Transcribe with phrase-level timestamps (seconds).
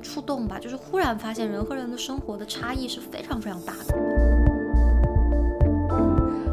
[0.00, 3.94] 的触动吧，就是忽然发现人和人的生活的差异是非常非常大的。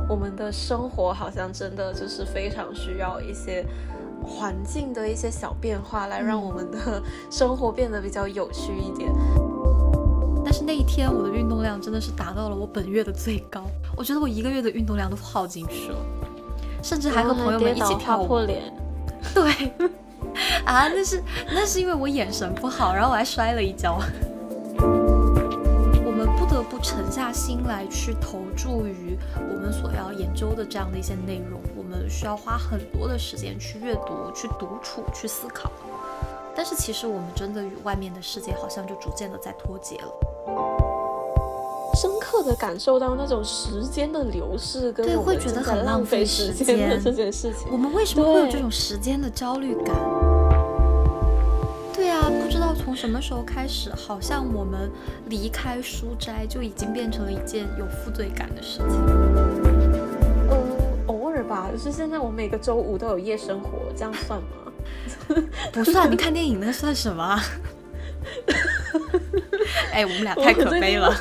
[0.09, 3.65] 我们的生活好像真的就是非常需要一些
[4.23, 9.09] 环境的一些小变化，来让我们的生活变得比较有趣一点。
[10.43, 13.63] 但是那一天我的运动量真的是达到了我本月的最高，
[13.95, 15.97] 我觉得我一个月的运动量都耗进去了，
[16.81, 18.27] 甚至还和朋友们一起跳舞。
[18.27, 18.73] 破脸。
[19.33, 19.71] 对。
[20.67, 23.97] 啊，那是那是因为我眼神不好，然后我还摔了一跤。
[26.05, 35.71] 我们不得不沉下心来去投注于我们所要研究的这样的一些内容，我们需要花很多的时间去阅读、去独处、去思考。
[36.53, 40.11] 但是其实我们真的与外面的世界好像就逐渐的在脱节了，
[41.95, 47.71] 深刻的感受到那种时间的流逝，跟对会觉得很浪费时间这件事情。
[47.71, 49.95] 我们为什么会有这种时间的焦虑感？
[52.87, 54.89] 从什么时候开始，好像我们
[55.25, 58.87] 离开书斋就已经变成了一件有负罪感的事情。
[60.49, 60.57] 嗯，
[61.07, 64.71] 偶尔吧，就是现在我每个周五都有夜生活，这样算吗？
[65.73, 67.37] 不算，你看电影那算什么？
[69.91, 71.13] 哎，我们俩太可悲了。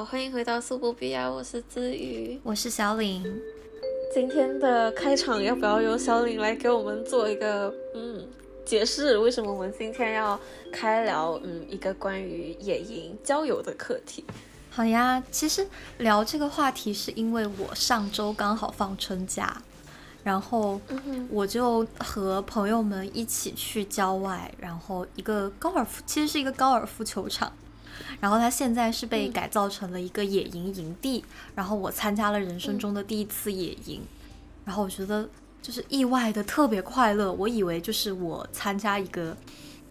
[0.00, 3.22] 好，欢迎回到苏不必要，我是子瑜，我是小林。
[4.14, 8.26] 今天的开场要不要由小林来给我们做一个嗯
[8.64, 9.18] 解释？
[9.18, 10.40] 为什么我们今天要
[10.72, 14.24] 开聊嗯一个关于野营郊游的课题？
[14.70, 19.60] 好呀，其实聊这个话题是因为我上周刚好放春假，
[20.24, 20.80] 然后
[21.28, 27.52] 我就和朋友们一起去郊外，然后一个高尔夫，其实是一个高尔夫球场。
[28.20, 31.24] 然后它现在是被改造成了一个野营营地，
[31.54, 34.00] 然后我参加了人生中的第一次野营，
[34.64, 35.28] 然后我觉得
[35.62, 37.32] 就是意外的特别快乐。
[37.32, 39.36] 我以为就是我参加一个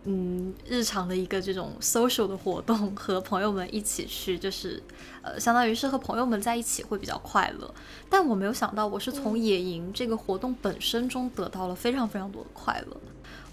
[0.06, 4.82] 嗯日常的一个这种 social 的活动，和朋友们一起去，就是
[5.22, 7.74] 呃相当于是和朋友们在一起会比较快乐。
[8.10, 12.98] 但我没有想到我是从野营这个活动本身中得到了非常非常多的快乐，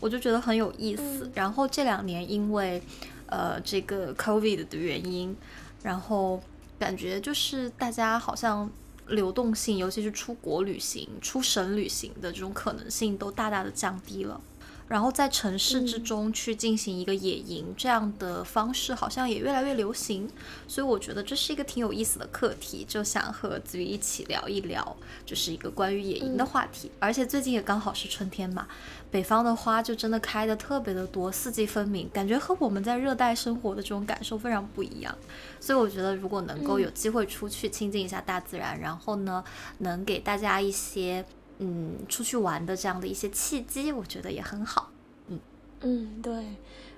[0.00, 1.30] 我就觉得很有意思。
[1.34, 2.82] 然后这两年因为
[3.26, 5.36] 呃，这个 COVID 的原因，
[5.82, 6.42] 然后
[6.78, 8.70] 感觉就是大家好像
[9.08, 14.40] 流动性，尤其是出国旅行、出省旅行的这种可能性都大大的降低了。
[14.88, 20.30] 然后在城市之中去进行一个野营这样的方式，好像也越来越流行。
[20.68, 26.88] 所以我觉得这是一个挺有意思的课题，就想和子瑜一起聊一聊，就是一个关于野营的话题。
[27.00, 28.68] 而且最近也刚好是春天嘛。
[29.16, 35.16] 北方的花就真的开的特别的多，四季分明，感觉和我们在热带生活的这种感受非常不一样。
[35.58, 39.42] 所以我觉得，如果能够有机会出去亲近一下大自然，然后呢，
[39.78, 41.24] 能给大家一些
[41.60, 44.90] 嗯出去玩的这样的一些契机，我觉得也很好。
[45.28, 45.40] 嗯
[45.80, 46.44] 嗯，对。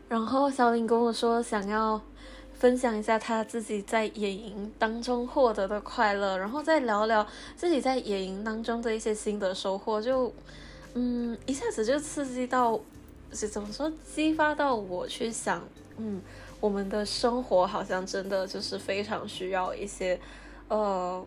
[0.09, 2.03] 然后小林跟我说，想要
[2.53, 7.25] 分享一下他自己在野营当中获得的快乐，然后再聊聊
[7.55, 10.35] 自己在野营当中的一些心得收获，就。
[11.01, 12.81] 嗯，一下子就刺激到，
[13.33, 13.89] 是怎么说？
[14.13, 15.63] 激发到我去想，
[15.97, 16.21] 嗯，
[16.59, 20.19] 我们的生活好像真的就是非常需要一些，
[20.67, 21.25] 呃，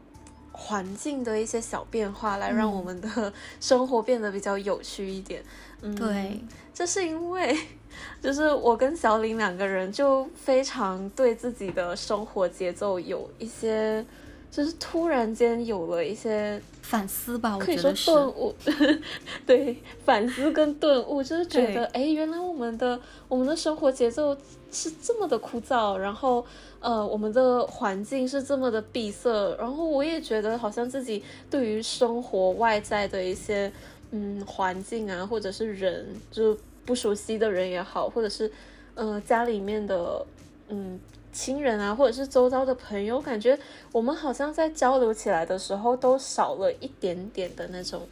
[0.51, 5.41] 环境的一些小变化，来让我们的生活变得比较有趣一点。
[5.81, 6.41] 嗯，对，
[6.73, 7.57] 这是因为，
[8.21, 14.05] 就是我跟小林两个人就非常对自己的生活节奏有一些。
[14.51, 18.53] 就是突然间有了一些反思吧，可以说顿悟，
[19.47, 24.35] 对，反思跟顿悟，就是觉得，哎，原来我们的我们的生活节奏
[24.69, 26.45] 是这么的枯燥，然后，
[26.81, 33.71] 呃，我们的环境是这么的闭塞，然后我也觉得好像自己对于生活外在的一些，
[34.11, 38.51] 嗯，环境啊，或者是人，就不熟悉的人也好，或者是，
[38.95, 40.25] 呃，家里面的，
[40.67, 40.99] 嗯。
[41.31, 43.57] 亲人啊，或者是周遭的朋友，感觉
[43.91, 48.07] 我们好像在交流起来的时候，都少了一点点的那种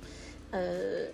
[0.52, 0.62] 呃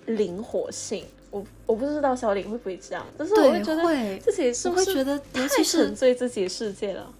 [0.05, 1.05] 灵活性。
[1.31, 7.11] 我我不知道小林会不会这样，但是我会觉得自己是不是觉得太沉醉自己世界了。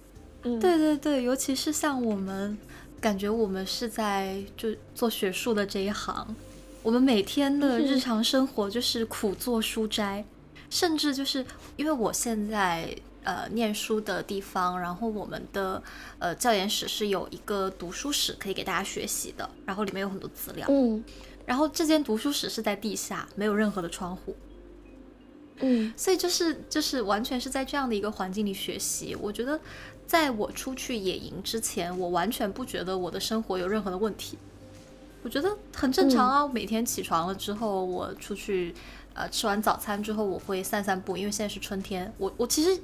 [0.44, 2.58] 嗯，对对对，尤其是像我们，
[3.02, 6.36] 感觉我们是在就做学术的这一行，
[6.84, 10.24] 我们每天的日常生活就是苦做书斋，
[10.70, 11.46] 甚至就是
[11.76, 12.96] 因为我现在。
[13.26, 15.84] 呃念书的地方，然后我们的
[16.20, 20.66] 呃教研室是有一个读书室可以给大家学习的，然后里面有很多资料。
[20.70, 21.04] 嗯，
[21.46, 24.36] 然后这间读书室是在地下，没有任何的窗户。
[25.60, 29.16] 嗯，所以就是就是完全是在这样的一个环境里学习。
[29.16, 29.58] 我觉得，
[30.06, 34.38] 在我出去野营之前，我完全不觉得我的生活有任何的问题。
[35.24, 36.46] 我觉得很正常啊。
[36.46, 38.76] 每天起床了之后，我出去，
[39.14, 41.16] 呃，吃完早餐之后，我会散散步。
[41.16, 42.78] 因为现在是春天，我我其实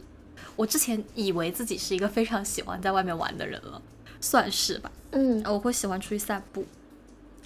[0.55, 3.81] 我之前以为自己是一个非常喜欢在外面玩的人了，
[4.19, 4.91] 算是吧。
[5.11, 6.65] 嗯，我会喜欢出去散步，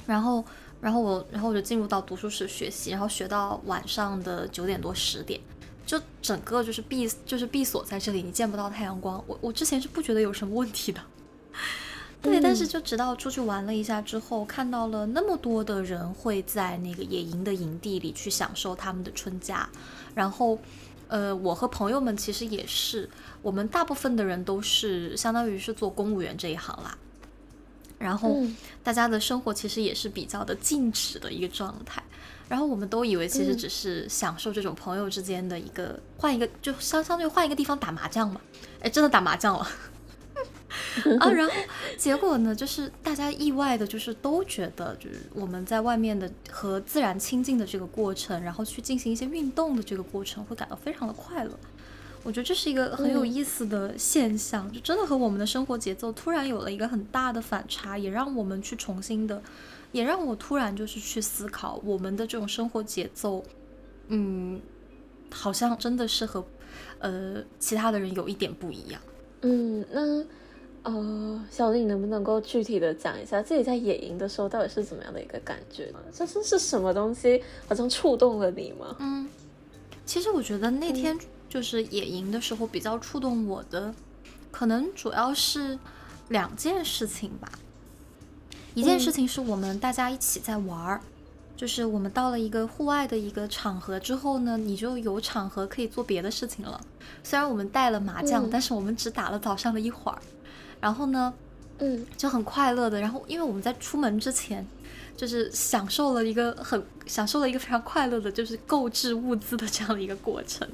[0.05, 0.43] 然后。
[0.81, 5.39] 然后我，然后我就进入到读书室学习，然后学到晚上的九点多十点，
[5.83, 9.23] 就整个就是闭，就是闭锁在这里，你见不到太阳光。
[9.25, 11.01] 我我之前是不觉得有什么问题的，
[12.21, 19.67] 对，但是就直到出去玩了一下之后，看到了那么多的人会在那个野营的营地里去享受他们的春假，
[20.13, 20.59] 然后，
[21.07, 23.09] 呃，我和朋友们其实也是，
[23.41, 26.97] 我们大部分的人都是相当于是做公务员这一行啦。
[27.97, 28.43] 然后
[28.83, 32.03] 大家的生活其实也是比较的静止的一个状态，
[32.49, 38.41] 然后我们都以为其实只是享受这种朋友之间的一个换一个就相相对换一个地方打麻将嘛，
[38.81, 39.65] 哎，真的打麻将了
[41.19, 41.29] 啊！
[41.29, 41.53] 然后
[41.97, 51.51] 结果呢，就是大家意外的，就是都觉得就是我们在外面的和自然亲近的这个过程，然后去进行一些运动的这个过程，会感到非常的快乐。
[52.23, 59.39] 我觉得这是一个很有意思的现象，就真的和我们的生活节奏突然有了一个很大的反差，也让我们去重新的，
[59.91, 63.43] 也让我突然就是去思考我们的这种生活节奏，
[64.07, 64.59] 嗯，
[65.29, 66.43] 好像真的是和
[66.97, 68.99] 呃其他的人有一点不一样。
[69.41, 70.25] 嗯，那
[70.85, 75.99] 呃，小丽能不能够具体的讲一下自己在野营的时候到底是怎么样的一个感觉呢？
[76.13, 78.95] 这是是什么东西好像触动了你吗？
[78.99, 79.27] 嗯，
[80.05, 81.19] 其实我觉得那天。
[81.47, 83.93] 就是野营的时候比较触动我的，
[84.51, 85.79] 可能主要是
[86.27, 87.49] 两件事情吧。
[88.73, 91.01] 一件事情是我们大家一起在玩儿，
[91.55, 96.81] 就是我们到了一个户外的一个场合之后呢，你就有场合可以做别的事情了。
[97.23, 100.19] 虽然我们带了麻将，但是我们只打了早上的一会儿，
[100.79, 101.33] 然后呢，
[101.79, 102.99] 嗯，就很快乐的。
[103.01, 104.65] 然后因为我们在出门之前。
[105.17, 110.67] 就是享受了一个很享受了一个非常快乐的，就是购置物资的这样的一个过程。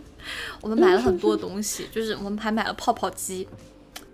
[0.61, 3.47] 我们买了很多东西，就是我们还买了泡泡机，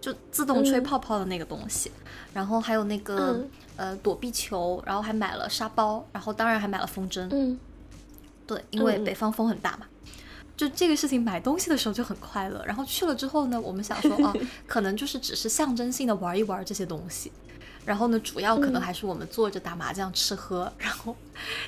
[0.02, 1.90] 就自动吹泡泡的那个东西，
[2.34, 3.42] 然后还有那个
[3.78, 7.26] 呃躲避球，然后还买了沙包，然后当然还买了风筝。
[7.32, 7.58] 嗯，
[8.46, 9.86] 对，因为北方风很大嘛。
[10.58, 14.34] 就这个事情买东西的时候就很快乐，然后去了之后呢，我们想说啊，
[14.68, 17.32] 可能就是只是象征性的玩一玩这些东西。
[17.86, 21.16] 然后呢，主要可能还是我们坐着打麻将、吃喝，然后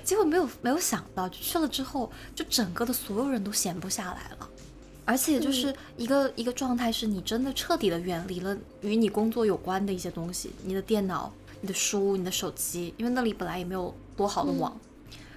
[0.03, 4.49] 结果没有没有想到，就去了之后，就整个的所有人都闲不下来了，
[5.05, 11.31] 而且就是一个一个状态，是你真的彻底的远离了与你工作有关的一些东西，你的电脑、
[11.61, 14.77] 你的书、你的手机，因为那里本来也没有多好的网，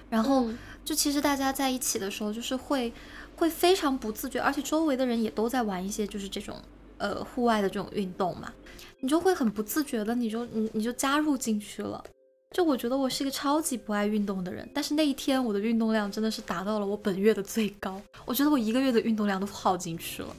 [0.09, 0.49] 然后
[0.83, 2.91] 就其实大家在一起的时候，就是会
[3.35, 6.55] 会非常不自觉，而且周围的人也都在玩一些就是这种
[6.97, 8.51] 呃户外的这种运动嘛。
[8.99, 12.03] 你就会很不自觉的，你就你你就加入进去了。
[12.51, 17.99] 就我觉得我是一个超级不爱运动的人，但是那一天我的运动量真的是达到了我本月的最高。
[18.25, 20.29] 我觉得我一个月的运动量都耗进去了，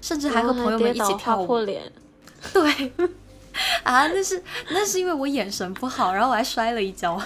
[0.00, 1.46] 甚至还和朋友们一起跳舞。
[1.46, 1.92] 破脸。
[2.52, 2.92] 对，
[3.82, 7.20] 啊，那是那是因为我眼神不好，然后我还摔了一跤。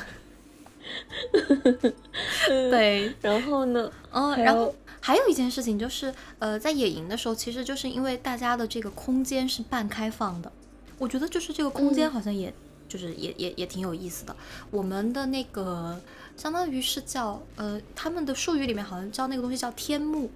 [2.71, 3.90] 对， 然后呢？
[4.11, 4.75] 嗯，然后。
[4.99, 10.50] 还有一件事情就是，呃，在野营的时候，其实就是因为大家的这个空间是半开放的，
[10.99, 12.52] 我觉得就是这个空间好像也
[12.88, 14.35] 就是也也也挺有意思的。
[14.69, 15.97] 我们的那个
[16.37, 20.28] 相当于是叫呃，他们的术语里面好像叫那个东西叫天幕，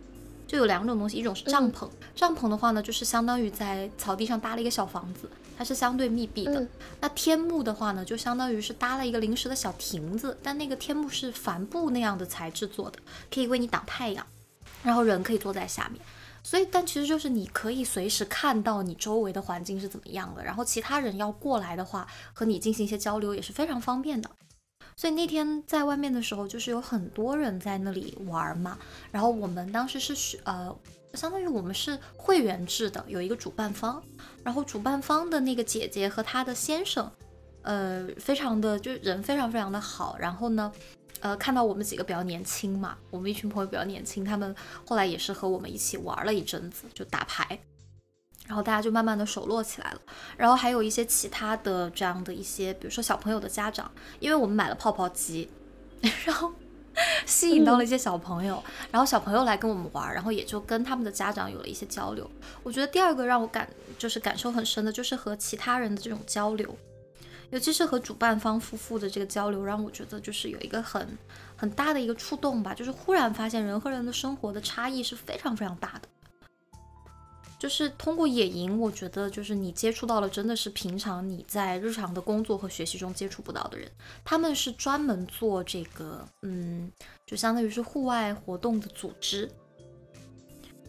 [0.47, 5.29] 就有两种东西，一种是帐篷，帐篷的话呢，就是相当于在草地上搭了一个小房子，
[5.61, 6.67] 它是相对密闭的。
[7.03, 12.99] 那天幕的话呢，就相当于是搭了一个临时的小亭子，但那个天幕是帆布那样的材质做的，
[13.31, 14.27] 可以为你挡太阳。
[14.83, 16.01] 然后人可以坐在下面，
[16.43, 24.31] 所以但其实就是你可以随时看到你周围的环境是怎么样的，然后其他人要过来的话，和你进行一些交流也是非常方便的。
[24.97, 28.79] 所以那天在外面的时候，就是有很多人在那里玩嘛。
[29.11, 30.75] 然后我们当时是呃，
[31.15, 34.03] 相当于我们是会员制的，有一个主办方，
[34.45, 37.11] 然后主办方的那个姐姐和她的先生，
[37.63, 40.17] 呃，非常的就人非常非常的好。
[40.19, 40.73] 然后呢。
[41.23, 47.61] 呃，看到我们几个比较年轻嘛，我们一群朋友比较年轻，他们后来也是和我们一起玩了一阵子，就打牌，
[48.47, 50.01] 然后大家就慢慢的熟络起来了。
[50.39, 55.51] 然后还有一些其他的这样的一些，比如说小朋友的家长，因为我们买了泡泡机，
[56.25, 56.51] 然后
[57.25, 62.29] 吸引到了一些小朋友，然后小朋友来跟我们玩，然后也就跟他们的家长有了一些交流。
[62.63, 63.69] 我觉得第二个让我感
[63.99, 66.77] 就是感受很深的，就是和其他人的这种交流，
[67.51, 71.17] 尤其是和主办方夫妇的这个交流，让我觉得就是有一个很
[71.57, 76.09] 很大的一个触动吧，就是忽然发现人和人的生活的差异是非常非常大的。
[77.61, 83.87] 就是通过野营，我觉得就是你接触到了，真的是平常你在日常的工作和学习中接触不到的人。
[84.25, 86.91] 他们是专门做这个，嗯，
[87.27, 89.47] 就相当于是户外活动的组织。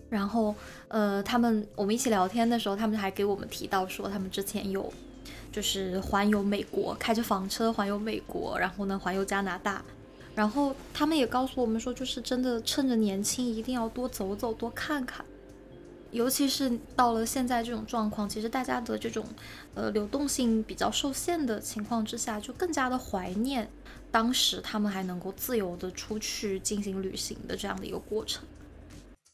[0.09, 0.55] 然后，
[0.87, 4.91] 呃，他们我们一起聊天的时候，他们还给我们提到说，他们之前有
[5.51, 9.83] 就是环游美国，开着房车环游美国，然后呢环游加拿大。
[10.33, 15.25] 然后他们也告诉我们说，就是真的趁着年轻，一定要多走走，多看看。
[16.11, 19.25] 尤其是到了现在这种状况，其实大家的这种，
[19.73, 23.69] 呃，流动性比较受限的情况之下，就更加的怀念
[24.11, 28.43] 当时他们还能够自由的出去进行旅行的这样的一个过程。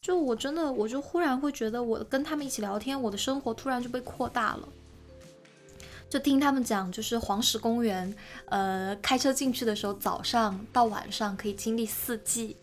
[0.02, 4.70] 就我真的，我就忽然会觉得，我跟他们一起聊天，我的生活突然就被扩大了。
[6.10, 8.16] 就听他们讲，就是黄石公园，
[8.46, 12.56] 呃，开车进去的时候，早上到晚上可以经历四季。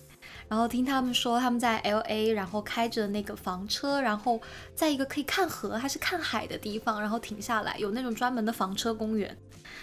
[0.47, 4.41] 然后听他们说，他们在 L A，然后开着那个房车，然后
[4.75, 9.37] 在一个可以看河还是看海的地方，然后停下来，有那种专门的房车公园，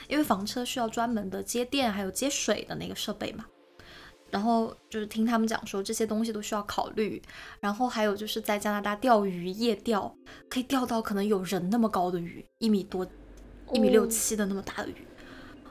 [0.07, 3.45] 因为房车需要专门的接电还有接水的那个设备嘛。
[4.29, 7.21] 然后就是听他们讲说，这些东西都需要考虑。
[7.59, 10.15] 然后还有就是在加拿大钓鱼夜钓，
[10.47, 13.05] 可以钓到可能有人那么高的鱼，一米多、
[13.73, 15.05] 一米六七的那么大的鱼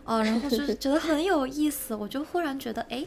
[0.05, 3.07] 啊，然后就是觉得很有意思，我就忽然觉得，哎。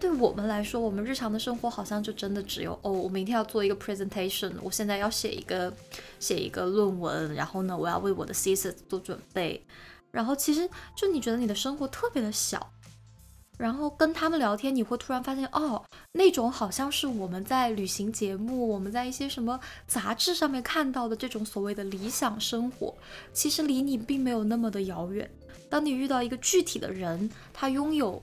[0.00, 5.72] 对我们来说，我们日常的生活好像就真的只有哦，我明天要做一个 presentation，我现在要写一个
[6.20, 9.60] 写一个论文，然后呢，我要为我的 thesis 做准备，
[10.12, 12.70] 然后其实就你觉得你的生活特别的小，
[13.58, 22.94] 然后跟他们聊天，你会突然发现哦，那种好像是我们在旅行节目，我们在一些什么杂志上面看到的这种所谓的理想生活，
[23.32, 25.28] 其实离你并没有那么的遥远。
[25.68, 28.22] 当你遇到一个具体的人，他拥有。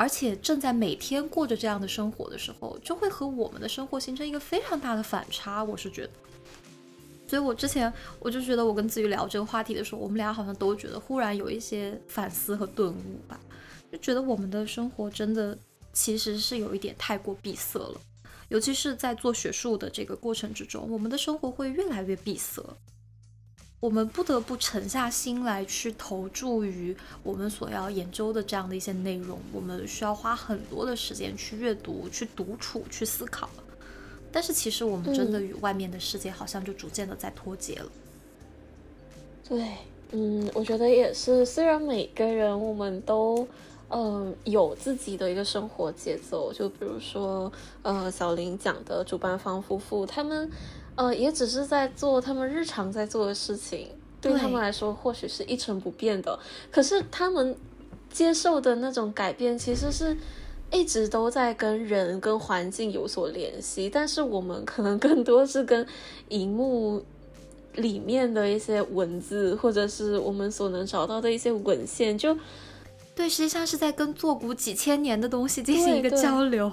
[0.00, 5.62] 而且正在每天过着这样的生活的时候，就会和我们的生活形成一个非常大的反差。
[5.62, 6.10] 我是觉得，
[7.28, 13.38] 所以我之前我就觉得，我跟子瑜聊这个话题的时候，我们俩好像都觉得忽然有一些反思和顿悟吧，
[13.92, 15.58] 就觉得我们的生活真的
[15.92, 18.00] 其实是有一点太过闭塞了，
[18.48, 22.64] 尤其是在做学术的这个过程之中，我们的生活会越来越闭塞。
[23.80, 33.48] 我们不得不沉下心来去投注于我们所要研究的这样的一些内容，我们需要花很多的时间去阅读、去独处、去思考。
[34.30, 37.90] 但是其实我们真的与外面的世界好像就逐渐的在脱节了。
[39.48, 39.66] 对，
[40.12, 41.44] 嗯，我觉得也是。
[41.46, 43.48] 虽然每个人我们都
[43.88, 50.50] 嗯有自己的一个生活节奏，就比如说呃小林讲的主办方夫妇他们。
[50.96, 53.88] 呃，也只是在做他们日常在做的事情，
[54.20, 56.38] 对他们来说或许是一成不变的。
[56.70, 57.56] 可是他们
[58.10, 60.16] 接受的那种改变，其实是
[60.70, 63.88] 一直都在跟人、跟环境有所联系。
[63.88, 65.86] 但是我们可能更多是跟
[66.28, 67.02] 荧幕
[67.76, 72.36] 里面的一些文字，或者是我们所能找到的一些文献，就
[73.14, 76.70] 对，实际上是在跟坐古几千年的东西进行一个交流。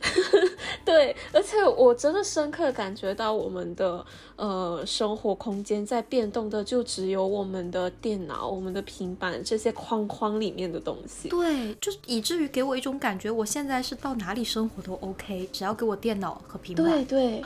[0.84, 4.04] 对，而且我真的深刻感觉到我们的
[4.36, 11.30] 呃生活空间在变动的，就只有我们的电脑、我们的平板这些框框里面的东西。
[11.30, 16.84] 对，就以至于给我一种感觉，我现在是到哪里生活都 OK，只要给我电脑和平板。
[16.84, 17.44] 对对，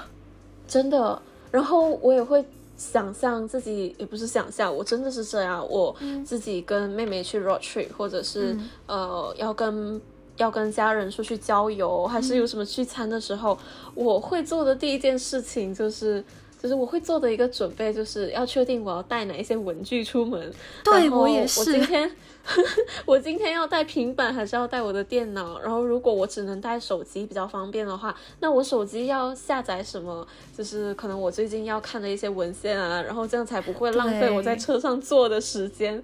[0.67, 1.21] 真的。
[1.53, 2.45] 然后我也会
[2.77, 10.01] 想象自己，也不是想象，我真的是这样，我自己跟妹妹去 road trip，或者是呃要跟。
[10.39, 13.59] 要跟家人出去郊游，还是有什么聚餐的时候，
[13.95, 16.25] 我会做的第一件事情就是，
[16.61, 20.53] 就是我会做的一个准备，就是要确定我要带哪一些文具出门。
[20.85, 21.61] 对我也是。
[21.61, 22.11] 我今天，
[23.05, 25.59] 我今天要带平板还是要带我的电脑？
[25.61, 30.27] 然后如果我只能带手机比较方便的话，那我手机要下载什么？
[30.57, 36.03] 就是可能我最近要看的一些文献啊，然后这样才不会浪费我在车上坐的时间。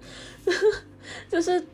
[1.31, 1.65] 就是。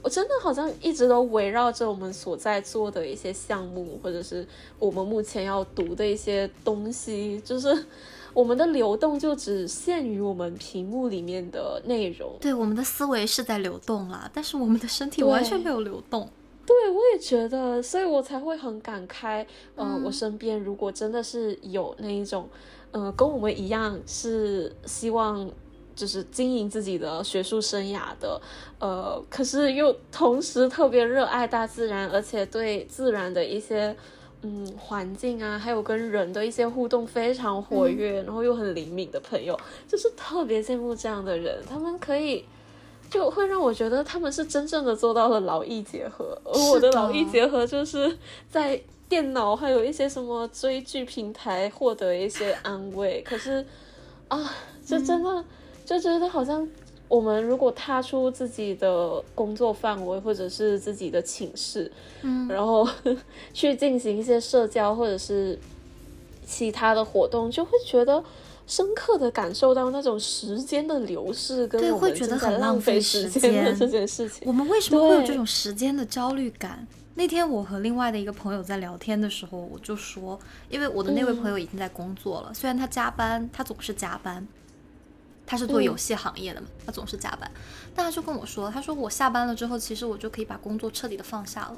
[0.00, 4.46] 我真的好像一直都围绕着我们所在做的一些项目，或者是
[4.78, 7.84] 我们目前要读的一些东西，就是
[8.32, 12.32] 我们的流动就只限于我们屏幕里面的内容。
[12.40, 16.28] 对，我们的思维是在流动啦，但是我们的身体完全没有流动。
[16.64, 19.44] 对，我也觉得，所以我才会很感慨。
[19.76, 22.48] 嗯，我身边如果真的是有那一种，
[22.92, 25.50] 呃，跟我们一样是希望。
[25.98, 28.40] 就是经营自己的学术生涯的，
[28.78, 33.96] 呃，可是又同时特别热爱大自然，而且对自然的一些
[34.42, 42.44] 嗯环境啊，还有跟人的一些互动非常活跃，然后又很灵敏的朋友，就是特别羡慕这样的人，他们可以
[43.10, 48.16] 就会让我觉得他们是真正的做到了劳逸结合，而我的劳逸结合就是
[48.48, 53.66] 在电脑还有一些什么追剧平台获得一些安慰，可是
[54.28, 54.54] 啊，
[54.86, 55.44] 这真的。
[55.88, 56.68] 就觉得好像
[57.08, 61.90] 我们如果踏出自己的工作范围，或者是自己的寝室，
[62.20, 62.86] 嗯，然后
[63.54, 65.58] 去进行一些社交或者是
[66.44, 68.22] 其他的活动，就会觉得
[68.66, 74.42] 深刻的感受到那种时间的流逝，跟对会觉得很浪费时间的这件事情。
[74.46, 76.86] 我们为什么会有这种时间的焦虑感？
[77.14, 84.46] 那天我和另外的一个朋友在聊天的时候，我就说，因为我的那位朋友已经在工作了，虽然他加班，他总是加班。
[85.50, 87.50] 他是做游戏行业的嘛，他总是加班，
[87.94, 91.76] 但他就跟我说，他说我下班了之后，其实我就可以把工作彻底的放下了。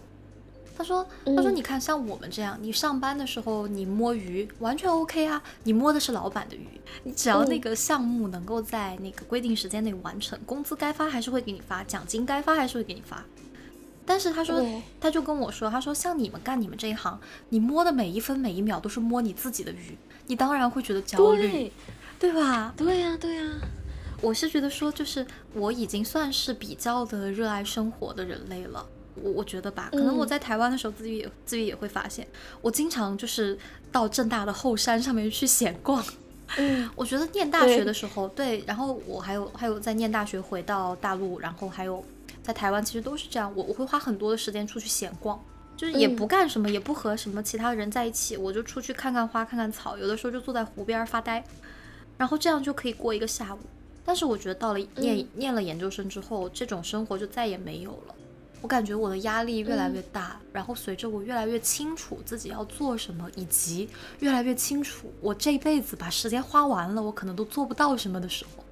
[0.77, 6.67] 他说，他说你看，像我们这样，你上班的时候你摸鱼完全 OK 啊，你摸的是老板的鱼，
[7.05, 13.23] 你只要那个项目能够在那个规定时间内完成，工资该发还是会给你发，奖金该发还是会给你发。
[14.05, 14.57] 但是他说，
[15.01, 19.97] 他就跟我说，他说像你们干你们这一行，你摸的每一分每一秒都是摸你自己的鱼，
[20.27, 21.71] 你当然会觉得焦虑。
[22.21, 22.73] 对吧？
[22.77, 23.43] 对呀，对呀。
[24.21, 28.87] 我是觉得说，就是我已经算是比较的热爱生活的人类了。
[29.15, 32.27] 我我觉得吧，可能我在台湾的时候，自己也自己也会发现，
[32.61, 33.59] 我经常就是
[33.91, 36.05] 到正大的后山上面去闲逛。
[36.59, 42.05] 嗯， 我觉得念大学的时候，对，然后我还有还有在念大学回到大陆，然后还有
[42.43, 43.51] 在台湾，其实都是这样。
[43.57, 45.43] 我我会花很多的时间出去闲逛，
[45.79, 51.43] 就是也不干什么，也不和什么其他人在一起，我就出去看看花，看看草，有的时候就坐在湖边发呆。
[52.21, 53.59] 然后这样就可以过一个下午，
[54.05, 58.15] 但是我觉得到了念念了研究生之后，这种生活就再也没有了。
[58.61, 68.63] 我感觉我的压力越来越大，然后随着我越来越清楚自己要做什么，以及越来越清楚我这辈子把时间花完了，我可能都做不到什么的时候，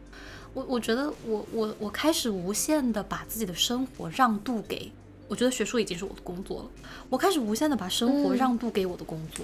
[0.53, 4.93] 我我觉得我我我开始无限的把自己的生活让渡给，
[5.27, 6.69] 我觉得学术已经是我的工作了，
[7.09, 9.43] 我开始无限的把生活让渡给我的工作。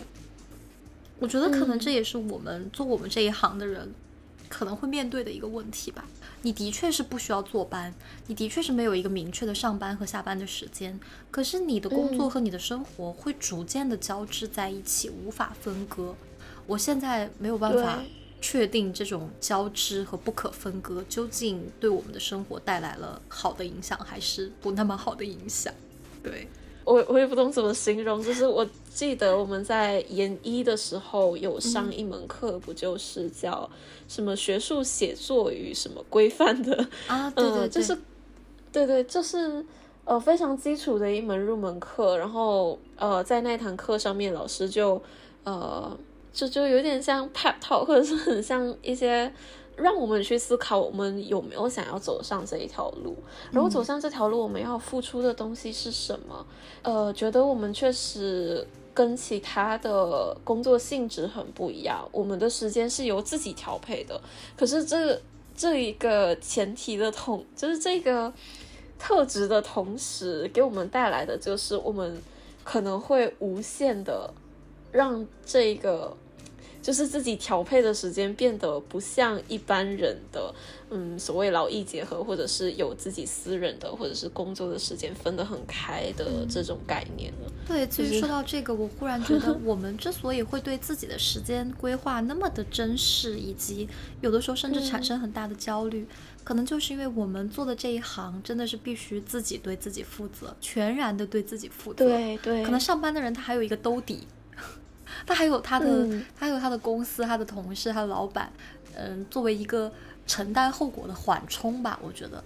[1.19, 3.93] 我觉得可能这也是我们做我们这一行的人
[4.49, 6.05] 可能会面对的一个问题吧。
[6.43, 7.95] 你的确是不需要坐班，
[8.27, 11.01] 你的确是没有一个明确的上班和下班的时间，
[11.31, 16.15] 可是你的工作和你的生活会逐渐的交织在一起，无法分割。
[16.67, 18.03] 我现在没有办法
[18.43, 25.73] 确定这种交织和不可分割究竟对我们的生活带来了好的影响，还是不那么好的影响。
[26.23, 26.47] 对。
[26.85, 33.69] 我我也不懂怎么形容，就是我记得我们在研一的时候有上一门课，不就是叫
[34.07, 37.31] 什么学术写作与什么规范的啊？
[37.35, 37.97] 对对，就是
[38.71, 39.65] 对对，就是
[40.05, 42.19] 呃非常基础的一门入门课。
[42.19, 45.03] 然后呃在那堂课上面，老师就
[45.45, 45.97] 呃
[46.33, 49.33] 就就有点像 pep talk，或者是很像一些。
[49.77, 53.17] 让我们去思考，我们有没有想要走上这一条路？
[53.51, 56.47] 如果走上这条路，我们要付出的东西是什么？
[56.83, 62.09] 呃，觉得我们确实跟其他的工作性质很不一样。
[62.13, 64.21] 我们的时间是由自己调配的，
[64.57, 65.21] 可是这
[65.57, 68.33] 这一个前提的同，就是这个
[68.99, 72.23] 特质的同时，给我们带来的就是我们
[72.63, 74.33] 可能会无限的
[74.93, 76.17] 让这个。
[76.85, 80.55] 就是自己调配的时间变得不像一般人的，
[80.91, 87.51] 嗯，所谓劳逸结合，或者是有自己私人的或者是工作的时间分得很开的这种概念了。
[87.67, 93.89] 对，至于说到这个，我忽然觉得， 我们之所以会对自己的时间规划那么的珍视，以及
[94.21, 96.07] 有的时候甚至产生很大的焦虑，
[96.45, 102.05] 可能就是因为我们做的这一行真的是必须自己对自己负责，全然的对自己负责。
[102.05, 104.27] 对对，可能上班的人他还有一个兜底。
[105.27, 106.09] 他还有他的，
[106.39, 108.53] 他有他的公司，他的同事，他的老板，
[108.95, 109.91] 嗯，作为一个
[110.27, 112.43] 承担后果的缓冲吧，我觉得，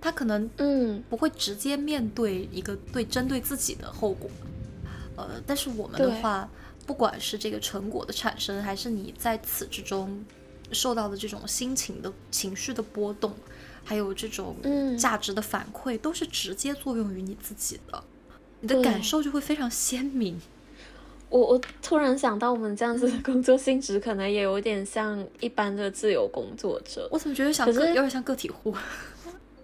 [0.00, 1.02] 他可能嗯。
[1.08, 4.30] 不会直接面对一个对针对自己的后果，
[5.16, 6.48] 呃，但是我们的话，
[6.86, 10.24] 不管是这个成果的产生，还是你在此之中
[10.72, 13.34] 受到的这种心情的情绪的波动，
[13.82, 14.56] 还有这种
[14.96, 18.04] 价值的反馈，都是直接作用于你自己的，
[18.60, 20.40] 你的感受就会非常鲜明。
[21.30, 27.08] 我我突然想到，我们这样子的工作性质可能也有点像一般的自由工作者。
[27.10, 28.74] 我怎么觉得像个有点像个体户？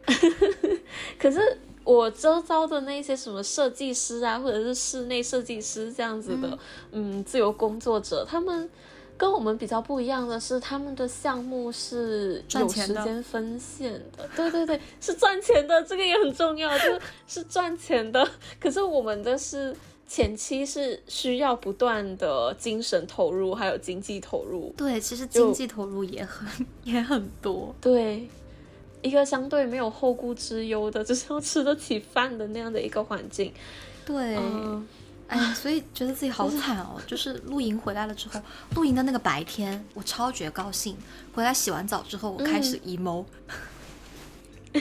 [1.18, 6.58] 可是我周遭的那些什么设计师啊，或者是室内设计师这样子的，
[6.92, 8.70] 嗯，自由工作者，他们
[9.16, 14.28] 跟我们比较不一样的是，他们的项目是有时间分线的。
[14.36, 18.28] 对对对，是赚钱的，这个也很重要，就是是赚钱的。
[18.60, 19.74] 可是我们的是
[20.06, 24.72] 前期是需要不断的精神投入，还有经济投入。
[24.76, 27.74] 对，其实经济投入也很也很多。
[27.80, 28.28] 对，
[29.02, 33.52] 一个相对没有后顾之忧的，就是要吃得起饭的那样的一个环境。
[34.04, 34.38] 对。
[35.28, 37.02] 哎，所以觉得自己好惨哦。
[37.04, 38.40] 就是露营回来了之后，
[38.76, 40.96] 露营的那个白天，我超觉高兴。
[41.34, 43.24] 回来洗完澡之后，我开始 emo，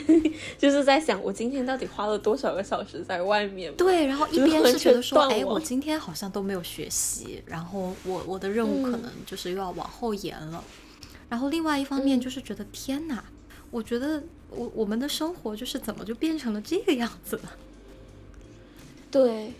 [0.58, 3.74] 就是在想我今天到底花了多少个小时在外面。
[3.74, 10.62] 对，然后一边是觉得说，哎，我今天好像都没有学习，然后我我的任务可能就是又要往后延了。
[11.28, 13.24] 然后另外一方面就是觉得，天哪，
[13.70, 17.52] 我觉得我我们的生活就是怎么就变成了这个样子了？
[19.10, 19.52] 对。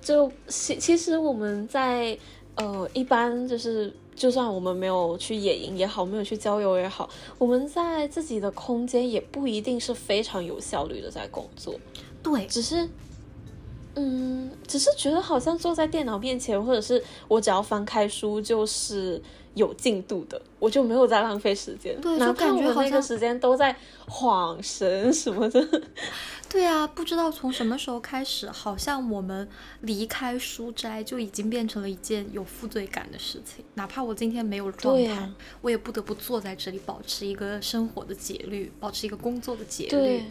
[0.00, 2.18] 就其其实我们在
[2.56, 11.74] 呃一般就是就算我们没有去野营也好，没有去郊游也好，我们在自己的空间也不一定是非常有效率的在工作。
[12.22, 12.88] 对，只是
[13.94, 19.20] 嗯，只是觉得好像坐在电脑面前，或者是我只要翻开书就是
[19.54, 21.98] 有进度的，我就没有在浪费时间。
[22.00, 23.74] 对，就感觉那个时间都在
[24.06, 25.82] 晃神什么的。
[26.52, 29.48] 对啊，不知道从什么时候开始，好像我们
[29.80, 33.64] 离开书斋就已经变成了一件有负罪感的事情。
[33.72, 35.30] 哪怕我今天没有状态，
[35.62, 39.90] 我也不得不坐在这里，保持一个生活的节律，保持一个工作的节律。
[39.90, 40.24] 对，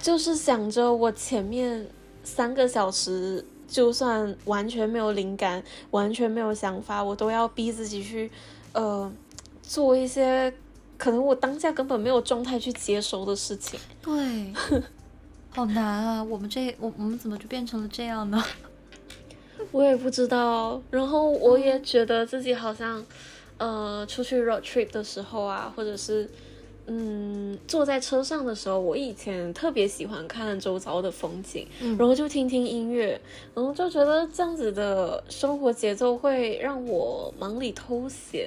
[0.00, 1.86] 就是想着我前面
[2.24, 8.30] 三个小时，就算完全没有灵感，完全没有想法，我都要逼自己去，
[8.72, 9.12] 呃，
[9.62, 10.50] 做一些
[10.96, 13.78] 可能我当下根本没有状态去接收的事情。
[14.00, 14.54] 对。
[15.50, 16.22] 好难啊！
[16.22, 18.42] 我们这我我们怎么就变成了这样呢？
[19.72, 20.80] 我也不知道。
[20.90, 23.04] 然后我也觉得自己好像，
[23.56, 26.28] 呃，出去 road trip 的时候啊，或者是
[26.86, 31.66] 嗯，坐在车上的时候，我以前特别喜欢看周遭的风景，
[31.98, 33.20] 然后就听听音乐，
[33.54, 38.46] 然后就觉得这样子的生活节奏会让我忙里偷闲，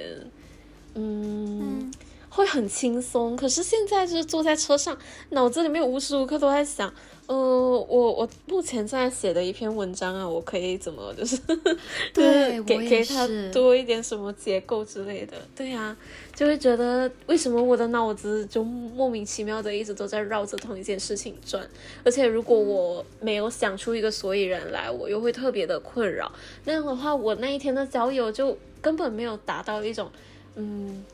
[0.94, 1.92] 嗯。
[2.34, 4.96] 会很轻松，可是现在就是坐在车上，
[5.30, 6.90] 脑子里面无时无刻都在想，
[7.26, 11.36] 呃，我我目前在写的一篇文章啊，我可以怎么就是
[12.14, 15.94] 对给给他多一点什么结构之类的，对呀，
[16.34, 21.62] 就会觉得为什么我的脑子就莫名其妙的一直都在绕着同一件事情转，
[22.02, 26.32] 而且如果我没有想出一个所以然来，我又会特别的困扰，
[26.64, 30.10] 那样的话，我那一天的交友就根本没有达到一种
[30.54, 31.04] 嗯。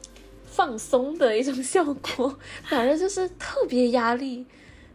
[0.59, 2.37] 放松的一种效果，
[2.69, 4.45] 反正就是特别压力。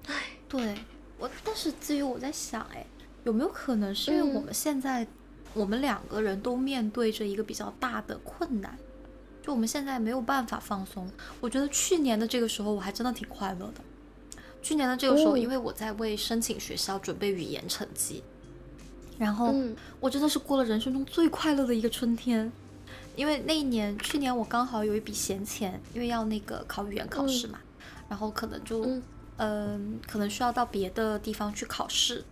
[0.08, 0.14] 唉，
[0.50, 0.76] 对
[1.18, 2.86] 我，但是至于我在想，哎，
[3.24, 5.08] 有没有可能是因为我们现在
[5.54, 8.78] 我们两个人都面对着一个比较大的困难，
[9.42, 11.10] 就我们现在没有办法放松。
[11.40, 13.76] 我觉得去年的这个时候我还真的挺快乐的。
[14.62, 18.22] 去年的这个时候，因为我在为申请学校准备语言成绩，
[19.18, 19.56] 然后
[20.02, 22.52] 我真的是过了人生中最快乐的一个春天。
[23.16, 27.60] 因为那一年，去年我刚好有一笔闲钱，因为要那个考语言考试嘛，
[28.10, 28.88] 然后可能就，
[29.38, 32.24] 嗯，可能需要到别的地方去考试，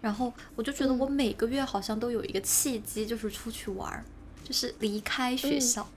[0.00, 4.04] 然后我就觉得我每个月好像都有一个契机，就是出去玩，
[4.44, 5.88] 就是离开学校。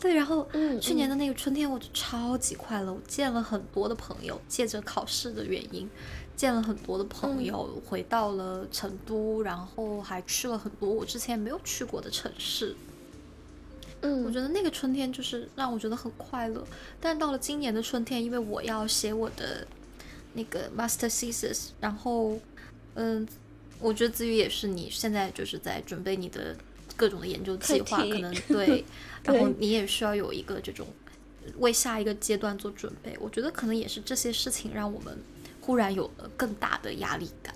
[0.00, 0.48] 对，然后
[0.80, 5.90] 去年的那个春天，我就超级快乐，我见了很多的朋友，借着考试的原因。
[6.38, 12.76] 见了很多的朋友，回到了成都，然后还去了很多我之前没有去过的城市。
[14.02, 16.64] 嗯，我觉得那个春天就是让我觉得很快乐。
[17.00, 19.66] 但到了今年的春天，因为我要写我的
[20.34, 22.38] 那个 master thesis，然后，
[22.94, 23.26] 嗯，
[23.80, 26.56] 我觉得子宇也是，你现在就是在准备你的
[26.96, 28.84] 各种的研究计划，可能对，
[29.24, 30.86] 然后你也需要有一个这种
[31.58, 33.18] 为下一个阶段做准备。
[33.20, 35.18] 我觉得可能也是这些事情让我们。
[35.68, 37.54] 忽然有了更大的压力感。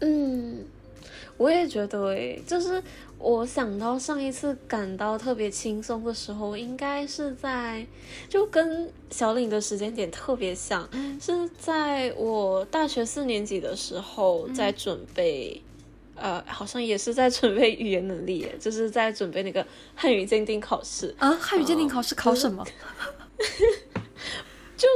[0.00, 0.62] 嗯，
[1.38, 2.82] 我也觉得诶，就是
[3.18, 7.86] 我想到上一次感到特别轻松的时候，应该是在
[8.28, 10.86] 就跟小领的时间点特别像，
[11.18, 15.62] 是在我大学四年级的时候，在准备，
[16.16, 21.30] 呃，好像也是在准备语言能力，就是在准备那个汉语鉴定考试啊。
[21.40, 22.62] 汉语鉴定考试考什么？
[22.66, 22.70] 就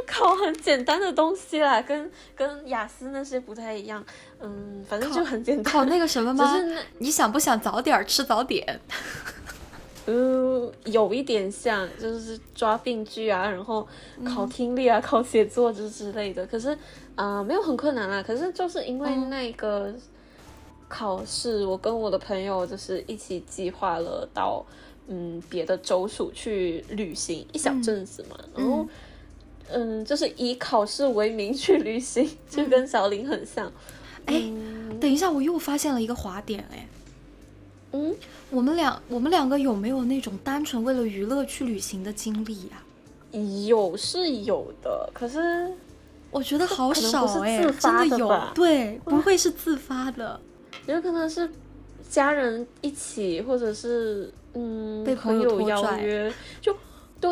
[0.06, 4.04] 考很简单的东西啦，跟跟雅思那些不太一样，
[4.40, 5.64] 嗯，反正就很简单。
[5.64, 6.54] 考那个什么吗？
[6.98, 8.80] 你想不想早点吃早点？
[10.06, 13.86] 嗯，有一点像，就是抓病句啊，然后
[14.24, 16.46] 考听力啊，考写作之之类的。
[16.46, 16.76] 可是
[17.14, 18.22] 啊，没有很困难啦。
[18.22, 19.92] 可是就是因为那个
[20.88, 24.64] 考试，我跟我的朋友就是一起计划了到。
[25.06, 28.88] 嗯别的州属去旅行一小阵子嘛，然后
[29.70, 33.70] 嗯就是以考试为名去旅行，就跟小林很像。
[34.26, 34.42] 哎，
[35.00, 36.88] 等一下，我又发现了一个滑点，哎，
[37.92, 38.14] 嗯，
[38.50, 42.82] 我们两我们两个有没有那种单纯为了娱乐去旅行的经历呀？
[43.66, 45.70] 有是有的，可是
[46.30, 50.40] 我觉得好少哎，真的有，对，不会是自发的，
[50.86, 51.50] 有可能是
[52.08, 56.74] 家人一起，或者是嗯被朋友邀约，就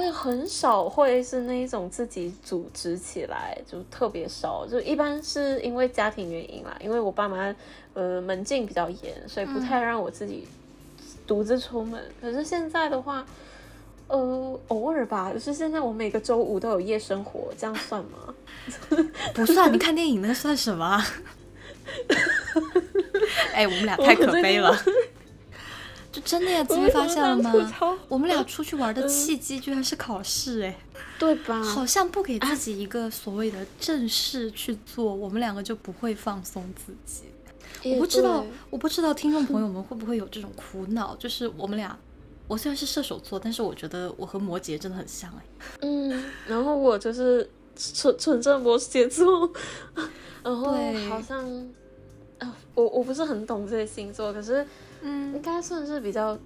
[0.00, 7.54] 对，很少会是那一种自己组织起来，就特别少，就一般是因为家庭原因啦，因为我爸妈
[7.94, 10.46] 呃门禁比较严，所以不太让我自己
[11.26, 12.02] 独自出门。
[12.20, 13.26] 可是现在的话。
[14.08, 18.34] 呃，偶尔吧，就是现在我每个周五都有夜生活，这样算吗？
[19.32, 21.02] 不算，你看电影那算什么？
[23.54, 24.76] 哎，我们俩太可悲了。
[26.12, 26.62] 就真的呀？
[26.62, 27.52] 自己发现了吗？
[28.08, 30.78] 我们俩出去玩的契机居然是考试，哎，
[31.18, 31.62] 对吧？
[31.64, 37.24] 好像不给自己一个所谓的正事去做，我们两个就不会放松自己。
[37.90, 41.98] 我不知道，我不知道听众朋友们会不会有这种苦恼，就是我们俩。
[42.48, 45.42] 我虽然是射手座，但是我觉得我和摩羯真的很像哎。
[45.80, 49.50] 嗯，然后我就是纯纯正摩羯座，
[50.44, 50.76] 然后
[51.08, 51.48] 好像
[52.38, 54.66] 啊，我我不是很懂这些星座，可是
[55.02, 56.38] 嗯，应该算是比较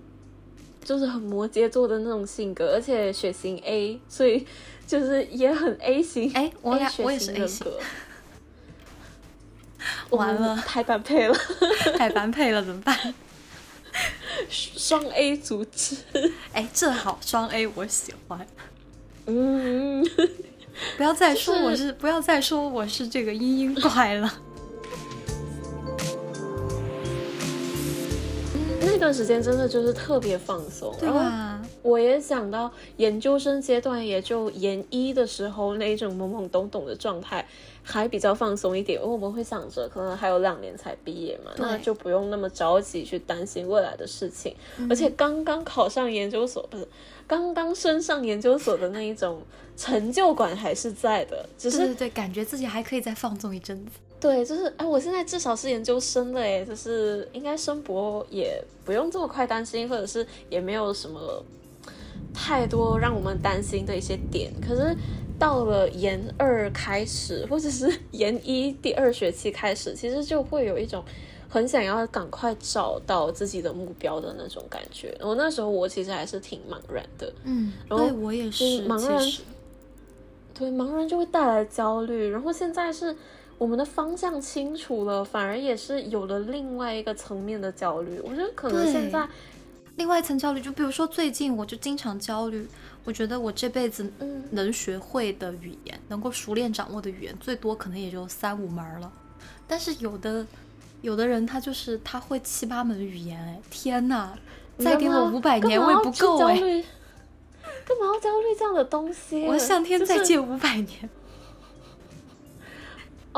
[0.83, 4.47] 就是很摩羯座的那种性格，而且血型 A，所以
[4.87, 6.33] 就是也很 A 型。
[6.33, 7.67] 哎，我俩我也是 A 型。
[10.11, 11.35] 完了，太般配了，
[11.97, 13.15] 太般配了，怎么办？
[14.51, 15.97] 双 A 组织，
[16.53, 18.47] 哎，正好双 A 我喜欢。
[19.27, 20.05] 嗯，
[20.97, 24.33] 不要再说我是，不要再说我是这个嘤嘤怪了。
[28.87, 31.61] 那段时间真的就是特别放松，对吧？
[31.83, 37.47] 我也想到研究生阶段，也就研一的时候那一种懵懵懂懂的状态。
[37.89, 44.53] 还比较放松一点，因为我们会想着可能还有两年才毕业嘛，那就不用那么着急去担心未来的事情。
[44.91, 46.89] 而且刚刚考上研究所，不是
[47.29, 49.41] 刚刚升上研究所的那一种
[49.77, 53.93] 成就感还是在的，只是对对，感觉自己还可以再放纵一阵子。
[54.21, 61.43] 对，就是哎，我现在至少是研究生了，哎，就是应该申博也不用这么快担心，或者是也没有什么
[62.35, 64.97] 太多让我们担心的一些点，可是。
[65.39, 71.05] 到了研二开始，或者是 研一第二学期开始，其实就会有一种
[71.47, 75.15] 很想要赶快找到自己的目标的那种感觉。
[75.21, 79.33] 我那时候我其实还是挺茫然的，嗯，对我也是茫然，
[80.55, 82.31] 对茫然就会带来焦虑。
[82.31, 83.15] 然后现在是
[83.59, 88.21] 我们的方向清楚了，反而也是有了另外一个层面的焦虑。
[88.25, 89.27] 我觉得可能现在
[89.97, 92.69] 另外一层焦虑，就比如说最近我就经常焦虑。
[93.05, 94.13] 我觉得我这辈子
[94.51, 99.13] 能学会的语言，能够熟练掌握的语言，最多可能也就三五门了。
[99.69, 100.45] 但是有的
[101.03, 104.37] 有的人他就是他会七八门语言，哎，天哪！
[104.79, 106.57] 再给我五百年我也不够哎。
[107.87, 109.47] 干嘛要焦虑这样的东西？
[109.47, 111.09] 我向天再借五百年。